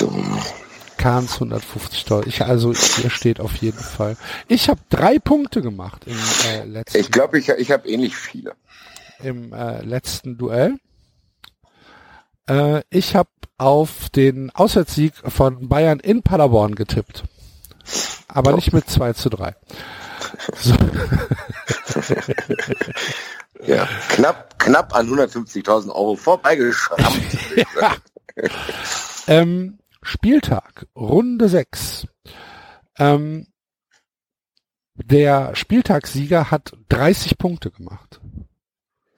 [0.98, 2.28] Kahns 150 Dollar.
[2.28, 4.16] Ich, also hier steht auf jeden Fall.
[4.48, 6.18] Ich habe drei Punkte gemacht im
[6.50, 8.54] äh, letzten, Ich glaube, ich, ich habe ähnlich viele.
[9.24, 10.76] im äh, letzten Duell.
[12.48, 17.24] Äh, ich habe auf den Auswärtssieg von Bayern in Paderborn getippt.
[18.28, 18.56] Aber Oh.
[18.56, 19.56] nicht mit 2 zu 3.
[20.56, 20.76] So,
[23.66, 27.22] Ja, knapp, knapp an 150.000 Euro vorbeigeschrammt.
[29.28, 32.08] ähm, Spieltag, Runde 6.
[32.98, 33.48] Ähm,
[34.96, 38.20] der Spieltagssieger hat 30 Punkte gemacht.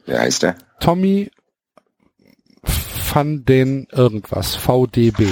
[0.06, 0.56] Wer heißt der?
[0.80, 1.32] Tommy
[3.14, 5.28] van den irgendwas, VDB.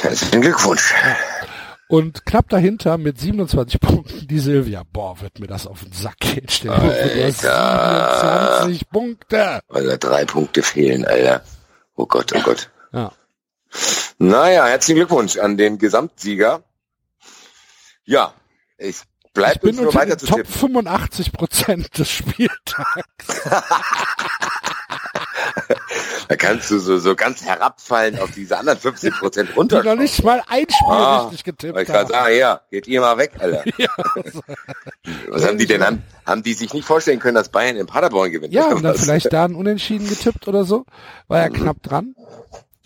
[0.00, 0.94] Herzlichen Glückwunsch.
[1.88, 4.82] Und knapp dahinter mit 27 Punkten die Silvia.
[4.92, 6.46] Boah, wird mir das auf den Sack gehen.
[6.48, 8.56] Stell dir mal vor, du hast Alter.
[8.58, 9.60] 27 Punkte.
[9.68, 11.42] Weil da drei Punkte fehlen, Alter.
[11.94, 12.70] Oh Gott, oh Gott.
[12.92, 13.12] Ja.
[14.18, 16.62] Naja, herzlichen Glückwunsch an den Gesamtsieger.
[18.04, 18.34] Ja,
[18.78, 19.02] ich
[19.34, 20.52] bin uns nur weiter zu Top tippen.
[20.52, 23.42] 85 Prozent des Spieltags.
[26.28, 29.82] Da kannst du so, so ganz herabfallen auf diese anderen 50 Prozent Die runter.
[29.82, 32.08] noch nicht mal ein Spiel Ah, richtig getippt Ich haben.
[32.08, 33.64] sagen, ja, geht ihr mal weg, Alter.
[33.78, 33.88] Ja,
[35.28, 36.02] Was haben die denn an?
[36.24, 38.52] Haben die sich nicht vorstellen können, dass Bayern in Paderborn gewinnt?
[38.52, 39.02] ja und dann was?
[39.04, 40.84] vielleicht da ein Unentschieden getippt oder so.
[41.28, 42.16] War ja knapp dran.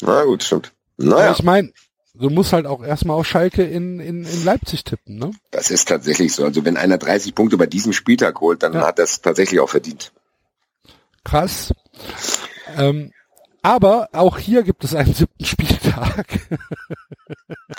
[0.03, 0.73] Na gut, stimmt.
[0.99, 1.73] Aber Naja, ich meine,
[2.15, 5.31] du musst halt auch erstmal auf Schalke in, in, in Leipzig tippen, ne?
[5.51, 6.45] das ist tatsächlich so.
[6.45, 8.87] Also wenn einer 30 Punkte bei diesem Spieltag holt, dann Ja.
[8.87, 10.13] hat das tatsächlich auch verdient.
[11.25, 11.73] Krass.
[12.77, 13.13] Ähm,
[13.63, 16.41] aber auch hier gibt es einen siebten Spieltag.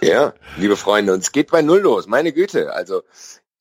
[0.02, 2.74] Ja, liebe Freunde, und es geht bei Null los, meine Güte.
[2.74, 3.04] Also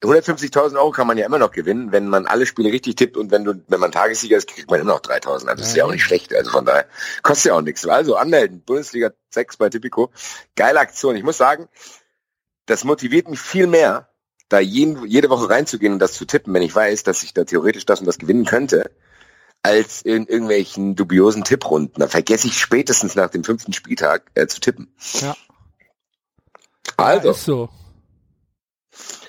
[0.02, 3.30] 150.000 Euro kann man ja immer noch gewinnen, wenn man alle Spiele richtig tippt und
[3.30, 5.46] wenn du, wenn man Tagessieger ist, kriegt man immer noch 3.000.
[5.46, 6.34] Das ist ja auch nicht schlecht.
[6.34, 6.86] Also von daher
[7.22, 7.86] kostet ja auch nichts.
[7.86, 10.10] Also anmelden, Bundesliga 6 bei Tipico.
[10.56, 11.16] Geile Aktion.
[11.16, 11.68] Ich muss sagen,
[12.64, 14.08] das motiviert mich viel mehr,
[14.48, 17.44] da jeden, jede Woche reinzugehen und das zu tippen, wenn ich weiß, dass ich da
[17.44, 18.90] theoretisch das und das gewinnen könnte,
[19.62, 22.00] als in irgendwelchen dubiosen Tipprunden.
[22.00, 24.94] Da vergesse ich spätestens nach dem fünften Spieltag äh, zu tippen.
[25.20, 25.36] Ja.
[26.96, 27.68] Also, Ja, ist so.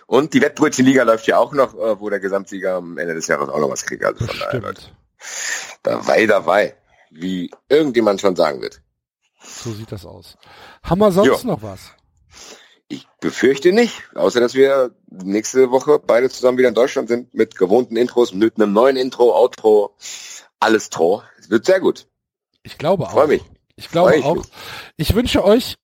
[0.08, 3.50] Und die Wettbrötchenliga läuft ja auch noch, äh, wo der Gesamtsieger am Ende des Jahres
[3.50, 4.04] auch noch was kriegt.
[4.04, 4.82] Also von daher, Leute.
[5.84, 6.76] Dabei, dabei.
[7.12, 8.82] Wie irgendjemand schon sagen wird.
[9.42, 10.38] So sieht das aus.
[10.84, 11.48] Haben wir sonst Jo.
[11.48, 11.92] noch was?
[12.92, 17.56] Ich befürchte nicht, außer dass wir nächste Woche beide zusammen wieder in Deutschland sind mit
[17.56, 19.96] gewohnten Intros, mit einem neuen Intro, Outro,
[20.60, 21.24] alles Tro.
[21.40, 22.08] Es wird sehr gut.
[22.64, 23.12] Ich glaube auch.
[23.12, 23.44] Freue mich.
[23.78, 24.36] Ich glaube ich auch.
[24.36, 24.46] mich.
[24.98, 25.78] Ich wünsche euch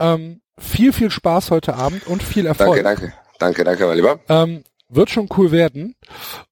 [0.00, 2.82] ähm, viel, viel Spaß heute Abend und viel Erfolg.
[2.82, 3.14] Danke, danke.
[3.38, 4.20] Danke, danke, mein Lieber.
[4.28, 5.96] Ähm, wird schon cool werden.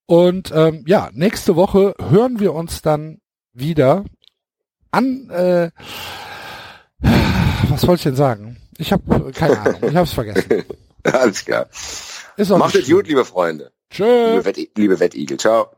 [0.06, 3.20] Und ähm, ja, nächste Woche hören wir uns dann
[3.52, 4.06] wieder
[4.90, 5.28] an.
[5.28, 5.70] Äh,
[7.68, 8.57] was wollte ich denn sagen?
[8.80, 9.80] Ich habe keine Ahnung.
[9.82, 10.64] Ich habe es vergessen.
[11.02, 11.66] Alles klar.
[12.36, 13.72] Ist auch Macht es gut, liebe Freunde.
[13.90, 14.04] Tschö.
[14.04, 15.36] Liebe, Wett, liebe Wettigel.
[15.36, 15.68] Ciao.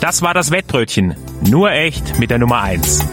[0.00, 1.16] Das war das Wettbrötchen.
[1.42, 3.04] Nur echt mit der Nummer eins.